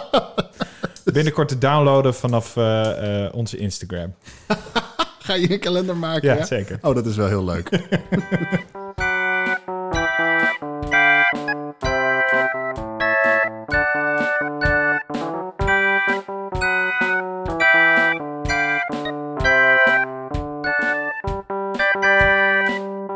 Binnenkort 1.13 1.47
te 1.47 1.57
downloaden 1.57 2.13
vanaf 2.13 2.57
eh, 2.57 3.25
eh, 3.25 3.33
onze 3.33 3.57
Instagram. 3.57 4.15
Ga 5.25 5.33
je 5.33 5.51
een 5.51 5.59
kalender 5.59 5.97
maken? 5.97 6.29
Ja, 6.29 6.35
ja? 6.35 6.45
zeker. 6.45 6.77
Oh, 6.81 6.95
dat 6.95 7.05
is 7.05 7.15
wel 7.15 7.27
heel 7.27 7.43
leuk. 7.43 7.69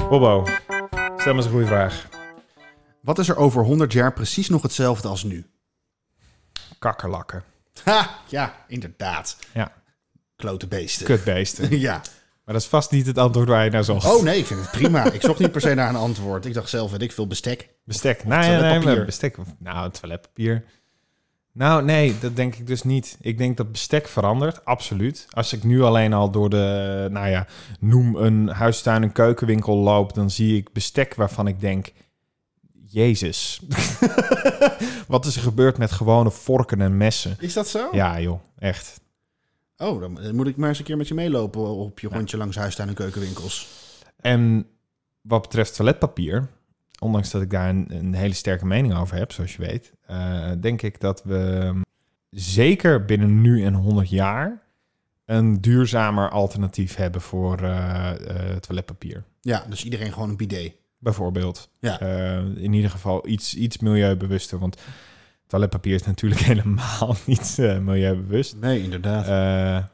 Bobo, 0.09 0.43
stel 1.25 1.37
me 1.37 1.43
eens 1.43 1.51
een 1.53 1.57
goede 1.59 1.75
vraag. 1.75 2.07
Wat 3.01 3.19
is 3.19 3.29
er 3.29 3.35
over 3.35 3.63
100 3.63 3.93
jaar 3.93 4.13
precies 4.13 4.49
nog 4.49 4.61
hetzelfde 4.61 5.07
als 5.07 5.23
nu? 5.23 5.45
Kakkerlakken. 6.79 7.43
Ha, 7.83 8.09
ja, 8.27 8.55
inderdaad. 8.67 9.37
Ja, 9.53 9.71
Klote 10.35 10.67
beesten. 10.67 11.05
kutbeesten. 11.05 11.77
Ja. 11.79 11.91
Maar 12.43 12.53
dat 12.53 12.63
is 12.63 12.69
vast 12.69 12.91
niet 12.91 13.05
het 13.05 13.17
antwoord 13.17 13.47
waar 13.47 13.63
je 13.63 13.69
naar 13.69 13.83
zocht. 13.83 14.05
Oh 14.05 14.23
nee, 14.23 14.39
ik 14.39 14.45
vind 14.45 14.59
het 14.59 14.71
prima. 14.71 15.11
Ik 15.11 15.21
zocht 15.21 15.39
niet 15.39 15.51
per 15.51 15.61
se 15.61 15.73
naar 15.73 15.89
een 15.89 15.95
antwoord. 15.95 16.45
Ik 16.45 16.53
dacht 16.53 16.69
zelf, 16.69 16.91
weet 16.91 17.01
ik 17.01 17.11
veel, 17.11 17.27
bestek. 17.27 17.69
Bestek. 17.83 18.23
Nee, 18.23 18.37
nee, 18.37 18.47
nee, 18.47 18.57
toiletpapier. 18.59 18.95
maar 18.95 19.05
bestek. 19.05 19.37
Nou, 19.59 19.91
toiletpapier. 19.91 20.63
Nou, 21.55 21.83
nee, 21.83 22.19
dat 22.19 22.35
denk 22.35 22.55
ik 22.55 22.67
dus 22.67 22.83
niet. 22.83 23.17
Ik 23.21 23.37
denk 23.37 23.57
dat 23.57 23.71
bestek 23.71 24.07
verandert, 24.07 24.65
absoluut. 24.65 25.27
Als 25.29 25.53
ik 25.53 25.63
nu 25.63 25.81
alleen 25.81 26.13
al 26.13 26.31
door 26.31 26.49
de, 26.49 27.07
nou 27.11 27.27
ja, 27.29 27.47
noem 27.79 28.15
een 28.15 28.47
huistuin- 28.47 29.03
en 29.03 29.11
keukenwinkel 29.11 29.75
loop, 29.77 30.13
dan 30.13 30.31
zie 30.31 30.57
ik 30.57 30.73
bestek 30.73 31.15
waarvan 31.15 31.47
ik 31.47 31.59
denk, 31.59 31.91
Jezus. 32.89 33.61
Wat 35.07 35.25
is 35.25 35.35
er 35.35 35.41
gebeurd 35.41 35.77
met 35.77 35.91
gewone 35.91 36.31
vorken 36.31 36.81
en 36.81 36.97
messen? 36.97 37.35
Is 37.39 37.53
dat 37.53 37.67
zo? 37.67 37.89
Ja, 37.91 38.19
joh, 38.19 38.39
echt. 38.59 39.01
Oh, 39.77 39.99
dan 39.99 40.15
dan 40.15 40.35
moet 40.35 40.47
ik 40.47 40.57
maar 40.57 40.69
eens 40.69 40.79
een 40.79 40.85
keer 40.85 40.97
met 40.97 41.07
je 41.07 41.13
meelopen 41.13 41.61
op 41.61 41.99
je 41.99 42.07
rondje 42.07 42.37
langs 42.37 42.55
huistuin- 42.55 42.89
en 42.89 42.95
keukenwinkels. 42.95 43.67
En 44.21 44.67
wat 45.21 45.41
betreft 45.41 45.75
toiletpapier, 45.75 46.49
ondanks 47.05 47.31
dat 47.31 47.41
ik 47.41 47.49
daar 47.49 47.69
een, 47.69 47.85
een 47.89 48.13
hele 48.13 48.33
sterke 48.33 48.65
mening 48.65 48.97
over 48.97 49.17
heb, 49.17 49.31
zoals 49.31 49.55
je 49.55 49.61
weet, 49.61 49.93
eh, 50.05 50.51
denk 50.59 50.81
ik 50.81 50.99
dat 50.99 51.23
we 51.23 51.71
zeker 52.29 53.05
binnen 53.05 53.41
nu 53.41 53.63
en 53.63 53.73
100 53.73 54.09
jaar 54.09 54.63
een 55.25 55.61
duurzamer 55.61 56.29
alternatief 56.29 56.95
hebben 56.95 57.21
voor 57.21 57.61
eh, 57.61 58.11
eh, 58.11 58.57
toiletpapier. 58.57 59.23
Ja, 59.41 59.65
dus 59.69 59.83
iedereen 59.83 60.13
gewoon 60.13 60.29
een 60.29 60.37
bidet. 60.37 60.73
Bijvoorbeeld. 60.97 61.69
Ja. 61.79 61.99
In 62.55 62.73
ieder 62.73 62.89
geval 62.89 63.27
iets, 63.27 63.55
iets 63.55 63.77
milieubewuster, 63.77 64.59
want 64.59 64.81
toiletpapier 65.47 65.93
is 65.93 66.03
natuurlijk 66.03 66.41
helemaal 66.51 67.15
niet 67.25 67.57
milieubewust. 67.57 68.55
Nee, 68.55 68.83
inderdaad. 68.83 69.25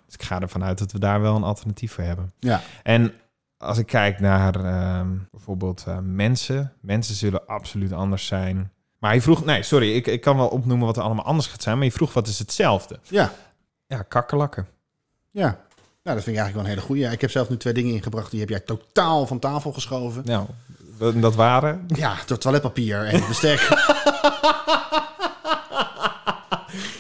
Dus 0.06 0.13
ik 0.13 0.24
ga 0.24 0.41
ervan 0.41 0.63
uit 0.63 0.78
dat 0.78 0.91
we 0.91 1.00
daar 1.00 1.21
wel 1.21 1.36
een 1.36 1.43
alternatief 1.43 1.91
voor 1.91 2.04
hebben. 2.04 2.32
ja. 2.39 2.62
En 2.84 3.13
als 3.62 3.78
ik 3.78 3.86
kijk 3.86 4.19
naar 4.19 4.56
ehm, 4.65 5.08
bijvoorbeeld 5.32 5.84
eh, 5.88 5.97
mensen, 6.04 6.74
mensen 6.82 7.15
zullen 7.15 7.45
absoluut 7.47 7.91
anders 7.93 8.26
zijn. 8.26 8.71
Maar 9.00 9.13
je 9.13 9.21
vroeg, 9.21 9.45
nee, 9.45 9.63
sorry, 9.63 9.95
ik, 9.95 10.08
ik 10.08 10.21
kan 10.21 10.38
wel 10.38 10.47
opnoemen 10.47 10.86
wat 10.86 10.97
er 10.97 11.04
allemaal 11.04 11.26
anders 11.26 11.47
gaat 11.47 11.62
zijn, 11.63 11.76
maar 11.78 11.86
je 11.86 11.91
vroeg 11.91 12.13
wat 12.13 12.28
is 12.28 12.39
hetzelfde? 12.39 13.00
Ja, 13.04 13.32
Ja, 13.88 14.02
kakkerlakken. 14.02 14.67
ja. 15.32 15.58
Nou, 16.04 16.15
dat 16.15 16.26
vind 16.26 16.36
ik 16.38 16.41
eigenlijk 16.41 16.54
wel 16.56 16.63
een 16.63 16.69
hele 16.69 16.82
goeie. 17.02 17.13
Ik 17.13 17.21
heb 17.21 17.30
zelf 17.32 17.50
nu 17.50 17.58
twee 17.58 17.74
dingen 17.74 17.93
ingebracht, 17.93 18.32
die 18.32 18.39
heb 18.39 18.50
jij 18.50 18.60
totaal 18.60 19.28
van 19.28 19.39
tafel 19.39 19.71
geschoven. 19.71 20.21
Nou, 20.26 20.45
dat, 20.97 21.21
dat 21.21 21.36
waren. 21.36 21.84
Ja, 21.88 22.15
door 22.26 22.38
toiletpapier 22.38 23.06
en 23.06 23.24
bestek. 23.28 23.60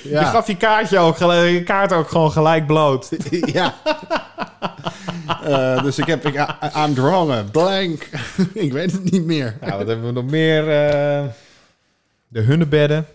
Je 0.03 0.17
gaf 0.17 0.47
je 0.47 0.57
kaartje 0.57 0.99
ook, 0.99 1.17
gelijk- 1.17 1.51
je 1.51 1.63
kaart 1.63 1.91
ook 1.93 2.09
gewoon 2.09 2.31
gelijk 2.31 2.67
bloot. 2.67 3.09
ja. 3.29 3.73
Eh, 5.43 5.83
dus 5.83 5.97
ik 5.97 6.05
heb 6.05 6.25
ik 6.25 6.37
a- 6.37 6.57
aandrongen, 6.71 7.51
blank. 7.51 8.09
ik 8.53 8.71
weet 8.71 8.91
het 8.91 9.11
niet 9.11 9.25
meer. 9.25 9.57
Nou, 9.61 9.77
wat 9.77 9.87
hebben 9.87 10.05
we 10.05 10.11
nog 10.11 10.25
meer? 10.25 10.59
Eh, 10.59 11.25
de 12.27 12.39
hunnebedden. 12.41 13.05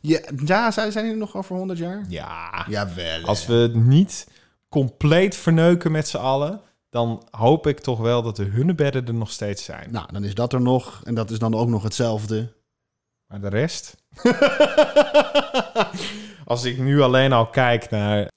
Ja, 0.00 0.20
ja, 0.44 0.70
zijn 0.70 0.92
zijn 0.92 1.04
die 1.04 1.14
nog 1.14 1.36
over 1.36 1.56
100 1.56 1.78
jaar? 1.78 2.04
Ja, 2.08 2.66
Jawel. 2.68 3.22
als 3.24 3.46
we 3.46 3.54
het 3.54 3.74
niet 3.74 4.26
compleet 4.68 5.36
verneuken 5.36 5.92
met 5.92 6.08
z'n 6.08 6.16
allen, 6.16 6.60
dan 6.90 7.26
hoop 7.30 7.66
ik 7.66 7.80
toch 7.80 7.98
wel 7.98 8.22
dat 8.22 8.36
de 8.36 8.44
hunnebedden 8.44 9.06
er 9.06 9.14
nog 9.14 9.30
steeds 9.30 9.64
zijn. 9.64 9.88
Nou, 9.90 10.06
dan 10.12 10.24
is 10.24 10.34
dat 10.34 10.52
er 10.52 10.60
nog. 10.60 11.00
En 11.04 11.14
dat 11.14 11.30
is 11.30 11.38
dan 11.38 11.54
ook 11.54 11.68
nog 11.68 11.82
hetzelfde. 11.82 12.52
Maar 13.26 13.40
de 13.40 13.48
rest? 13.48 13.96
Als 16.44 16.64
ik 16.64 16.78
nu 16.78 17.00
alleen 17.02 17.32
al 17.32 17.46
kijk 17.46 17.90
naar 17.90 18.30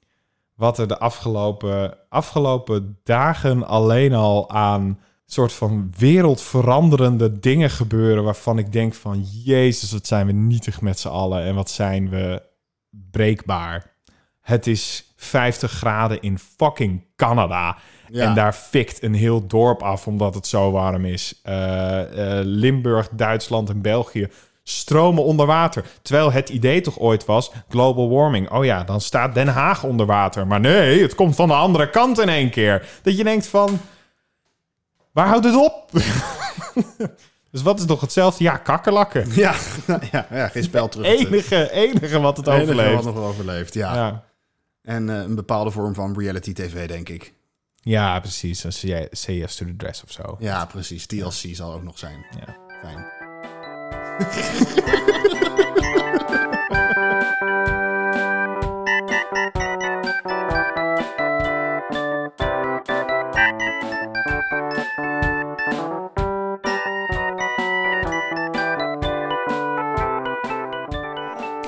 wat 0.58 0.78
er 0.78 0.88
de 0.88 0.98
afgelopen, 0.98 1.98
afgelopen 2.10 2.98
dagen 3.04 3.68
alleen 3.68 4.14
al 4.14 4.50
aan 4.50 5.00
soort 5.26 5.54
van 5.54 5.94
wereldveranderende 5.98 7.40
dingen 7.40 7.70
gebeuren 7.70 8.24
waarvan 8.24 8.58
ik 8.58 8.72
denk 8.72 8.94
van 8.94 9.22
Jezus, 9.44 9.92
wat 9.92 10.08
zijn 10.08 10.26
we 10.26 10.32
nietig 10.32 10.82
met 10.82 11.00
z'n 11.00 11.08
allen 11.08 11.44
en 11.44 11.56
wat 11.56 11.70
zijn 11.70 12.10
we 12.10 12.42
breekbaar. 12.90 13.96
Het 14.42 14.68
is 14.68 15.14
50 15.16 15.72
graden 15.72 16.22
in 16.22 16.40
fucking 16.40 17.06
Canada. 17.16 17.78
Ja. 18.10 18.24
En 18.24 18.36
daar 18.36 18.54
fikt 18.54 19.04
een 19.04 19.14
heel 19.14 19.48
dorp 19.48 19.84
af 19.84 20.08
omdat 20.08 20.34
het 20.34 20.48
zo 20.48 20.72
warm 20.72 21.06
is. 21.06 21.40
Eh, 21.44 22.40
eh, 22.40 22.46
Limburg, 22.46 23.10
Duitsland 23.10 23.70
en 23.70 23.82
België 23.82 24.30
stromen 24.70 25.24
onder 25.24 25.46
water. 25.46 25.86
Terwijl 26.02 26.32
het 26.32 26.50
idee 26.50 26.82
toch 26.82 27.00
ooit 27.00 27.26
was, 27.26 27.52
global 27.70 28.10
warming. 28.10 28.52
Oh 28.52 28.66
ja, 28.66 28.84
dan 28.84 29.02
staat 29.02 29.34
Den 29.34 29.48
Haag 29.48 29.84
onder 29.84 30.06
water. 30.06 30.48
Maar 30.48 30.60
nee, 30.60 31.02
het 31.02 31.16
komt 31.16 31.36
van 31.36 31.48
de 31.48 31.54
andere 31.54 31.90
kant 31.90 32.20
in 32.20 32.30
één 32.30 32.50
keer. 32.50 32.88
Dat 33.02 33.18
je 33.18 33.24
denkt 33.24 33.48
van, 33.48 33.80
waar 35.12 35.28
houdt 35.28 35.46
het 35.46 35.56
op? 35.56 35.90
dus 37.52 37.62
wat 37.62 37.80
is 37.80 37.86
toch 37.86 38.02
hetzelfde? 38.02 38.44
Ja, 38.44 38.58
kakkerlakken. 38.58 39.28
Ja, 39.36 39.56
ja, 40.12 40.28
ja, 40.32 40.48
geen 40.48 40.64
spel 40.64 40.90
terug. 40.90 41.06
Enige, 41.08 41.72
enige 41.72 42.20
wat 42.20 42.38
het 42.38 42.48
Enige 42.48 42.62
overleeft. 42.62 43.04
wat 43.04 43.16
nog 43.16 43.24
overleeft, 43.24 43.74
ja. 43.74 43.96
Ja. 43.96 44.24
En 44.82 45.10
eh, 45.10 45.16
een 45.16 45.36
bepaalde 45.36 45.72
vorm 45.72 45.94
van 45.94 46.20
reality 46.20 46.54
tv, 46.54 46.88
denk 46.88 47.10
ik. 47.10 47.34
ja, 47.82 48.20
precies. 48.20 48.64
Een 48.64 49.08
Yes 49.36 49.56
to 49.56 49.66
the 49.66 49.76
Dress 49.78 50.04
of 50.04 50.12
zo. 50.12 50.36
Ja, 50.40 50.66
precies. 50.66 51.06
TLC 51.06 51.56
zal 51.56 51.74
ook 51.74 51.84
nog 51.84 51.98
zijn. 51.98 52.26
Ja. 52.40 52.56
Fijn. 52.82 53.17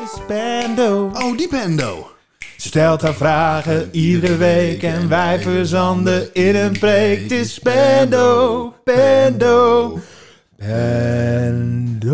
Spando. 0.08 1.12
Oh, 1.14 1.38
die 1.38 1.48
bando. 1.50 2.12
Stelt 2.58 3.02
haar 3.02 3.14
vragen 3.14 3.90
iedere 3.92 4.38
week 4.38 4.84
en 4.84 5.10
wij 5.10 5.40
verzanden 5.40 6.34
in 6.34 6.56
een 6.56 6.80
preek. 6.80 7.22
Het 7.22 7.32
is 7.32 7.60
Pendo, 7.60 8.74
Pendo, 8.84 10.00
Pendo. 10.56 11.89
De 12.00 12.06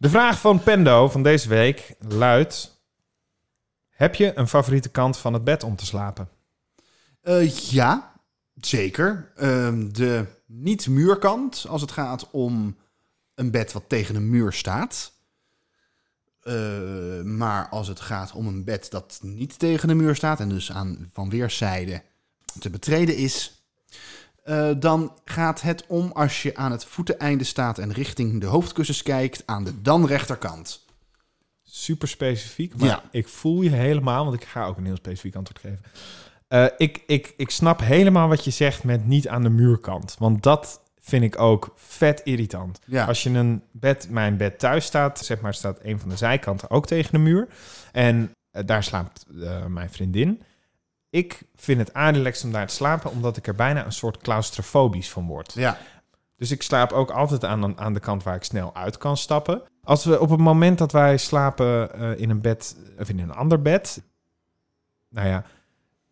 vraag 0.00 0.40
van 0.40 0.62
Pendo 0.62 1.08
van 1.08 1.22
deze 1.22 1.48
week 1.48 1.94
luidt... 1.98 2.76
Heb 3.88 4.14
je 4.14 4.32
een 4.36 4.48
favoriete 4.48 4.88
kant 4.88 5.16
van 5.16 5.32
het 5.32 5.44
bed 5.44 5.62
om 5.62 5.76
te 5.76 5.86
slapen? 5.86 6.28
Eh, 7.20 7.50
ja, 7.50 8.12
zeker. 8.54 9.32
Ehm, 9.36 9.88
de 9.92 10.24
niet-muurkant, 10.46 11.66
als 11.68 11.80
het 11.80 11.90
gaat 11.90 12.30
om 12.30 12.76
een 13.34 13.50
bed 13.50 13.72
wat 13.72 13.84
tegen 13.86 14.14
een 14.14 14.30
muur 14.30 14.52
staat. 14.52 15.17
Eh, 16.48 17.22
maar 17.24 17.68
als 17.68 17.88
het 17.88 18.00
gaat 18.00 18.32
om 18.32 18.46
een 18.46 18.64
bed 18.64 18.90
dat 18.90 19.18
niet 19.22 19.58
tegen 19.58 19.88
de 19.88 19.94
muur 19.94 20.16
staat 20.16 20.40
en 20.40 20.48
dus 20.48 20.72
aan, 20.72 21.10
van 21.12 21.30
weerszijden 21.30 22.02
te 22.58 22.70
betreden 22.70 23.16
is, 23.16 23.62
eh, 24.44 24.70
dan 24.78 25.12
gaat 25.24 25.60
het 25.60 25.84
om 25.88 26.10
als 26.12 26.42
je 26.42 26.56
aan 26.56 26.70
het 26.70 26.84
voeteneinde 26.84 27.44
staat 27.44 27.78
en 27.78 27.92
richting 27.92 28.40
de 28.40 28.46
hoofdkussens 28.46 29.02
kijkt 29.02 29.42
aan 29.46 29.64
de 29.64 29.82
dan 29.82 30.06
rechterkant. 30.06 30.84
Super 31.64 32.08
specifiek, 32.08 32.76
maar 32.76 32.88
Ja. 32.88 33.02
ik 33.10 33.28
voel 33.28 33.62
je 33.62 33.70
helemaal, 33.70 34.24
want 34.24 34.42
ik 34.42 34.48
ga 34.48 34.64
ook 34.66 34.76
een 34.76 34.84
heel 34.84 34.96
specifiek 34.96 35.34
antwoord 35.34 35.60
geven. 35.60 35.82
Eh, 36.48 36.66
ik, 36.76 37.02
ik, 37.06 37.34
ik 37.36 37.50
snap 37.50 37.80
helemaal 37.80 38.28
wat 38.28 38.44
je 38.44 38.50
zegt 38.50 38.84
met 38.84 39.06
niet 39.06 39.28
aan 39.28 39.42
de 39.42 39.48
muurkant. 39.50 40.16
Want 40.18 40.42
dat 40.42 40.80
vind 41.08 41.24
ik 41.24 41.38
ook 41.38 41.72
vet 41.76 42.20
irritant. 42.24 42.78
Ja. 42.84 43.04
Als 43.04 43.22
je 43.22 43.30
een 43.30 43.62
bed, 43.72 44.10
mijn 44.10 44.36
bed 44.36 44.58
thuis 44.58 44.84
staat, 44.84 45.18
zeg 45.18 45.40
maar, 45.40 45.54
staat 45.54 45.78
een 45.82 46.00
van 46.00 46.08
de 46.08 46.16
zijkanten 46.16 46.70
ook 46.70 46.86
tegen 46.86 47.12
de 47.12 47.18
muur. 47.18 47.48
En 47.92 48.32
eh, 48.50 48.62
daar 48.66 48.84
slaapt 48.84 49.26
eh, 49.42 49.66
mijn 49.66 49.90
vriendin. 49.90 50.42
Ik 51.10 51.42
vind 51.56 51.78
het 51.78 51.94
aardigst 51.94 52.44
om 52.44 52.52
daar 52.52 52.66
te 52.66 52.74
slapen, 52.74 53.10
omdat 53.10 53.36
ik 53.36 53.46
er 53.46 53.54
bijna 53.54 53.84
een 53.84 53.92
soort 53.92 54.18
claustrofobisch 54.18 55.10
van 55.10 55.26
word. 55.26 55.52
Ja, 55.52 55.78
Dus 56.36 56.50
ik 56.50 56.62
slaap 56.62 56.92
ook 56.92 57.10
altijd 57.10 57.44
aan, 57.44 57.78
aan 57.78 57.94
de 57.94 58.00
kant 58.00 58.22
waar 58.22 58.34
ik 58.34 58.44
snel 58.44 58.74
uit 58.74 58.98
kan 58.98 59.16
stappen. 59.16 59.62
Als 59.82 60.04
we 60.04 60.20
op 60.20 60.30
het 60.30 60.40
moment 60.40 60.78
dat 60.78 60.92
wij 60.92 61.16
slapen 61.16 61.92
eh, 61.92 62.20
in 62.20 62.30
een 62.30 62.40
bed 62.40 62.76
of 62.98 63.08
in 63.08 63.18
een 63.18 63.32
ander 63.34 63.62
bed, 63.62 64.02
nou 65.08 65.28
ja, 65.28 65.44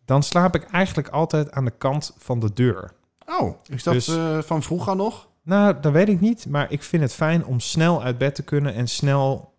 dan 0.05 0.23
slaap 0.23 0.55
ik 0.55 0.63
eigenlijk 0.63 1.07
altijd 1.07 1.51
aan 1.51 1.65
de 1.65 1.77
kant 1.77 2.13
van 2.17 2.39
de 2.39 2.53
deur. 2.53 2.91
Oh, 3.39 3.55
is 3.69 3.83
dat 3.83 3.93
Dus- 3.93 4.07
eh, 4.07 4.37
van 4.41 4.63
vroeger 4.63 4.95
nog? 4.95 5.27
Nou, 5.43 5.75
dat 5.81 5.91
weet 5.91 6.09
ik 6.09 6.19
niet, 6.19 6.45
maar 6.49 6.71
ik 6.71 6.83
vind 6.83 7.03
het 7.03 7.13
fijn 7.13 7.45
om 7.45 7.59
snel 7.59 8.03
uit 8.03 8.17
bed 8.17 8.35
te 8.35 8.43
kunnen 8.43 8.73
en 8.73 8.87
snel. 8.87 9.55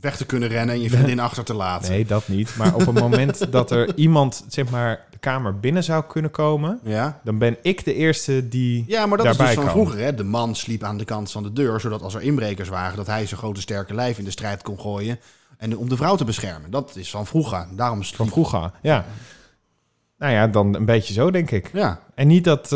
Weg 0.00 0.16
te 0.16 0.26
kunnen 0.26 0.48
rennen 0.48 0.74
en 0.74 0.80
je 0.80 0.90
vriendin 0.90 1.20
achter 1.28 1.44
te 1.44 1.54
laten. 1.54 1.90
Nee, 1.90 2.04
dat 2.04 2.28
niet. 2.28 2.56
Maar 2.56 2.74
op 2.74 2.86
het 2.86 3.00
moment 3.00 3.46
dat 3.52 3.70
er 3.70 3.96
iemand, 3.96 4.44
zeg 4.48 4.70
maar, 4.70 5.06
de 5.10 5.18
kamer 5.18 5.60
binnen 5.60 5.84
zou 5.84 6.04
kunnen 6.04 6.30
komen, 6.30 6.80
Ja? 6.84 7.20
dan 7.24 7.38
ben 7.38 7.56
ik 7.62 7.84
de 7.84 7.94
eerste 7.94 8.48
die. 8.48 8.84
Ja, 8.86 9.06
maar 9.06 9.18
dat 9.18 9.26
is 9.26 9.36
dus 9.36 9.50
van 9.54 9.62
kan. 9.64 9.72
vroeger. 9.72 9.98
Hè? 9.98 10.14
De 10.14 10.24
man 10.24 10.54
sliep 10.54 10.82
aan 10.82 10.96
de 10.98 11.04
kant 11.04 11.30
van 11.30 11.42
de 11.42 11.52
deur, 11.52 11.80
zodat 11.80 12.02
als 12.02 12.14
er 12.14 12.22
inbrekers 12.22 12.68
waren, 12.68 12.96
dat 12.96 13.06
hij 13.06 13.26
zijn 13.26 13.40
grote 13.40 13.60
sterke 13.60 13.94
lijf 13.94 14.18
in 14.18 14.24
de 14.24 14.30
strijd 14.30 14.62
kon 14.62 14.80
gooien. 14.80 15.18
En 15.58 15.76
om 15.76 15.88
de 15.88 15.96
vrouw 15.96 16.16
te 16.16 16.24
beschermen. 16.24 16.70
Dat 16.70 16.96
is 16.96 17.10
van 17.10 17.26
vroeger. 17.26 17.66
Daarom 17.76 18.04
Van 18.04 18.28
vroeger, 18.28 18.70
ja. 18.82 19.04
Nou 20.20 20.32
ja, 20.32 20.46
dan 20.46 20.74
een 20.74 20.84
beetje 20.84 21.12
zo, 21.12 21.30
denk 21.30 21.50
ik. 21.50 21.70
Ja, 21.72 22.00
En 22.14 22.26
niet 22.26 22.44
dat 22.44 22.66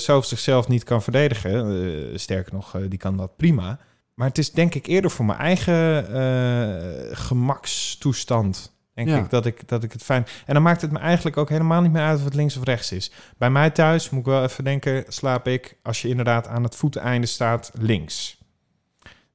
Sof 0.00 0.26
zichzelf 0.26 0.68
niet 0.68 0.84
kan 0.84 1.02
verdedigen. 1.02 1.84
Eh, 2.12 2.18
sterker 2.18 2.52
nog, 2.52 2.76
die 2.88 2.98
kan 2.98 3.16
dat 3.16 3.36
prima. 3.36 3.78
Maar 4.14 4.28
het 4.28 4.38
is 4.38 4.52
denk 4.52 4.74
ik 4.74 4.86
eerder 4.86 5.10
voor 5.10 5.24
mijn 5.24 5.38
eigen 5.38 6.08
eh, 6.14 7.16
gemakstoestand. 7.16 8.72
Denk 8.94 9.08
Ja. 9.08 9.18
ik 9.18 9.30
dat, 9.30 9.46
ik 9.46 9.68
dat 9.68 9.82
ik 9.82 9.92
het 9.92 10.02
fijn... 10.02 10.26
En 10.46 10.54
dan 10.54 10.62
maakt 10.62 10.80
het 10.80 10.90
me 10.90 10.98
eigenlijk 10.98 11.36
ook 11.36 11.48
helemaal 11.48 11.80
niet 11.80 11.92
meer 11.92 12.02
uit 12.02 12.18
of 12.18 12.24
het 12.24 12.34
links 12.34 12.56
of 12.56 12.64
rechts 12.64 12.92
is. 12.92 13.12
Bij 13.38 13.50
mij 13.50 13.70
thuis, 13.70 14.10
moet 14.10 14.20
ik 14.20 14.26
wel 14.26 14.42
even 14.42 14.64
denken, 14.64 15.04
slaap 15.08 15.46
ik... 15.46 15.76
als 15.82 16.02
je 16.02 16.08
inderdaad 16.08 16.46
aan 16.46 16.62
het 16.62 16.76
voeteneinde 16.76 17.26
staat, 17.26 17.70
links. 17.78 18.38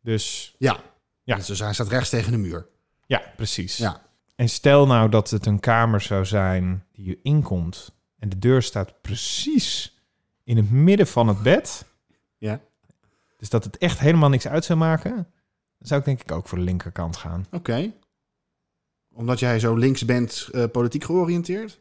Dus 0.01 0.55
ja. 0.57 0.77
Ja. 1.23 1.35
Dus 1.35 1.59
hij 1.59 1.73
staat 1.73 1.87
rechts 1.89 2.09
tegen 2.09 2.31
de 2.31 2.37
muur. 2.37 2.67
ja, 3.05 3.21
precies. 3.35 3.77
Ja. 3.77 4.01
En 4.37 4.49
stel 4.49 4.87
nou 4.87 5.09
dat 5.09 5.29
het 5.29 5.45
een 5.45 5.59
kamer 5.59 6.01
zou 6.01 6.25
zijn 6.25 6.85
die 6.91 7.05
je 7.05 7.19
inkomt... 7.21 7.91
en 8.19 8.29
de 8.29 8.39
deur 8.39 8.61
staat 8.61 9.01
precies 9.01 9.97
in 10.43 10.57
het 10.57 10.71
midden 10.71 11.07
van 11.07 11.27
het 11.27 11.41
bed... 11.41 11.85
Ja. 12.37 12.61
Dus 13.37 13.49
dat 13.49 13.63
het 13.63 13.77
echt 13.77 13.99
helemaal 13.99 14.29
niks 14.29 14.47
uit 14.47 14.65
zou 14.65 14.79
maken, 14.79 15.13
dan 15.77 15.87
zou 15.87 15.99
ik 15.99 16.05
denk 16.05 16.21
ik 16.21 16.31
ook 16.31 16.47
voor 16.47 16.57
de 16.57 16.63
linkerkant 16.63 17.17
gaan. 17.17 17.45
Oké. 17.51 17.91
Omdat 19.13 19.39
jij 19.39 19.59
zo 19.59 19.75
links 19.75 20.05
bent, 20.05 20.47
eh, 20.51 20.63
politiek 20.71 21.03
georiënteerd? 21.03 21.79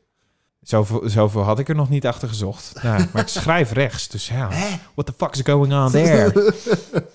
Zoveel, 0.60 1.08
zoveel 1.08 1.42
had 1.42 1.58
ik 1.58 1.68
er 1.68 1.74
nog 1.74 1.88
niet 1.88 2.06
achter 2.06 2.28
gezocht. 2.28 2.72
Ja, 2.82 3.08
maar 3.12 3.22
ik 3.22 3.28
schrijf 3.28 3.72
rechts, 3.72 4.08
dus 4.08 4.28
ja. 4.28 4.48
What 4.94 5.06
the 5.06 5.12
fuck 5.16 5.34
is 5.34 5.40
going 5.40 5.72
on 5.72 5.90
there? 5.90 6.32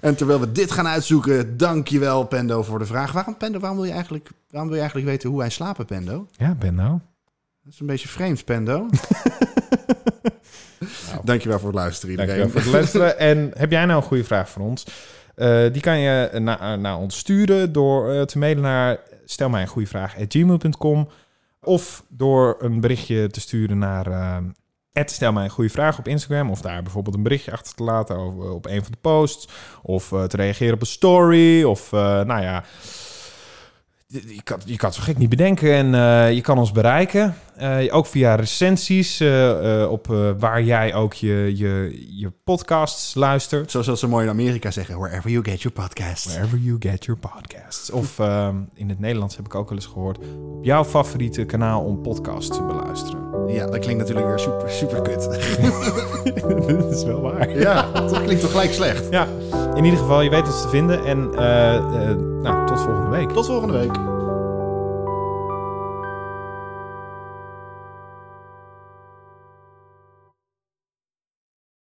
En 0.00 0.16
terwijl 0.16 0.40
we 0.40 0.52
dit 0.52 0.70
gaan 0.70 0.86
uitzoeken, 0.86 1.56
dankjewel 1.56 2.24
Pendo 2.26 2.62
voor 2.62 2.78
de 2.78 2.86
vraag. 2.86 3.12
Waarom, 3.12 3.36
Pendo, 3.36 3.58
waarom 3.58 3.78
wil 3.78 3.86
je 3.86 3.92
eigenlijk, 3.92 4.30
waarom 4.50 4.68
wil 4.68 4.76
je 4.78 4.82
eigenlijk 4.82 5.10
weten 5.12 5.28
hoe 5.30 5.38
wij 5.38 5.50
slapen, 5.50 5.84
Pendo? 5.86 6.26
Ja, 6.36 6.54
Ben 6.54 6.74
nou. 6.74 6.98
Dat 7.62 7.72
is 7.72 7.80
een 7.80 7.86
beetje 7.86 8.08
vreemd, 8.08 8.44
Pendo. 8.44 8.86
Dankjewel 11.24 11.58
voor 11.58 11.68
het 11.68 11.76
luisteren 11.78 12.10
iedereen. 12.10 12.36
Dankjewel 12.36 12.62
voor 12.62 12.72
het 12.72 12.80
luisteren. 12.80 13.18
En 13.18 13.50
heb 13.56 13.70
jij 13.70 13.84
nou 13.84 14.00
een 14.00 14.06
goede 14.08 14.24
vraag 14.24 14.48
voor 14.48 14.62
ons? 14.62 14.86
Eh, 15.34 15.72
die 15.72 15.82
kan 15.82 15.98
je 15.98 16.30
na- 16.38 16.76
naar 16.76 16.96
ons 16.98 17.18
sturen 17.18 17.72
door 17.72 18.12
eh, 18.12 18.22
te 18.22 18.38
mailen 18.38 18.62
naar 18.62 18.98
stel 19.24 19.48
mij 19.48 19.62
een 19.62 19.68
goede 19.68 19.88
vraag 19.88 20.14
gmail.com 20.28 21.08
of 21.62 22.04
door 22.08 22.56
een 22.58 22.80
berichtje 22.80 23.28
te 23.28 23.40
sturen 23.40 23.78
naar 23.78 24.06
eh, 24.06 24.36
stel 24.92 25.32
mij 25.32 25.44
een 25.44 25.50
goede 25.50 25.70
vraag 25.70 25.98
op 25.98 26.08
Instagram 26.08 26.50
of 26.50 26.60
daar 26.60 26.82
bijvoorbeeld 26.82 27.14
een 27.14 27.22
berichtje 27.22 27.52
achter 27.52 27.74
te 27.74 27.82
laten 27.82 28.16
over, 28.16 28.50
op 28.50 28.66
een 28.66 28.82
van 28.82 28.92
de 28.92 28.98
posts 29.00 29.48
of 29.82 30.12
eh, 30.12 30.24
te 30.24 30.36
reageren 30.36 30.74
op 30.74 30.80
een 30.80 30.86
story 30.86 31.62
of 31.64 31.92
eh, 31.92 32.00
nou 32.00 32.42
ja 32.42 32.64
je 34.10 34.42
kan, 34.42 34.60
je 34.64 34.76
kan 34.76 34.88
het 34.88 34.98
zo 34.98 35.04
gek 35.04 35.18
niet 35.18 35.28
bedenken 35.28 35.72
en 35.72 35.94
eh, 35.94 36.32
je 36.32 36.40
kan 36.40 36.58
ons 36.58 36.72
bereiken. 36.72 37.34
Eh, 37.56 37.94
ook 37.94 38.06
via 38.06 38.34
recensies 38.34 39.20
eh, 39.20 39.82
eh, 39.82 39.90
op 39.90 40.10
eh, 40.10 40.30
waar 40.38 40.62
jij 40.62 40.94
ook 40.94 41.14
je, 41.14 41.52
je, 41.56 42.04
je 42.10 42.32
podcasts 42.44 43.14
luistert. 43.14 43.70
Zoals 43.70 43.86
dat 43.86 43.98
ze 43.98 44.08
mooi 44.08 44.24
in 44.24 44.30
Amerika 44.30 44.70
zeggen, 44.70 44.98
wherever 44.98 45.30
you 45.30 45.44
get 45.44 45.62
your 45.62 45.76
podcast. 45.76 46.24
Wherever 46.24 46.58
you 46.58 46.76
get 46.80 47.04
your 47.04 47.20
podcasts. 47.20 47.90
Of 47.90 48.18
ehm, 48.18 48.56
in 48.74 48.88
het 48.88 48.98
Nederlands 48.98 49.36
heb 49.36 49.44
ik 49.44 49.54
ook 49.54 49.68
wel 49.68 49.78
eens 49.78 49.86
gehoord... 49.86 50.18
op 50.56 50.64
jouw 50.64 50.84
favoriete 50.84 51.44
kanaal 51.44 51.84
om 51.84 52.02
podcasts 52.02 52.56
te 52.56 52.62
beluisteren. 52.62 53.27
Ja, 53.48 53.66
dat 53.66 53.78
klinkt 53.78 53.98
natuurlijk 53.98 54.26
weer 54.26 54.38
super, 54.38 54.70
super 54.70 55.02
kut. 55.02 55.22
dat 56.80 56.92
is 56.92 57.04
wel 57.04 57.20
waar. 57.20 57.58
ja, 57.58 57.90
dat 57.92 58.22
klinkt 58.22 58.40
toch 58.40 58.50
gelijk 58.50 58.72
slecht. 58.72 59.06
Ja, 59.10 59.26
in 59.74 59.84
ieder 59.84 59.98
geval, 59.98 60.20
je 60.20 60.30
weet 60.30 60.46
ons 60.46 60.62
te 60.62 60.68
vinden. 60.68 61.04
En 61.04 61.28
eh, 61.36 61.76
eh, 61.76 61.82
nou, 62.42 62.66
tot 62.66 62.80
volgende 62.80 63.10
week. 63.10 63.30
Tot 63.30 63.46
volgende 63.46 63.78
week. 63.78 64.17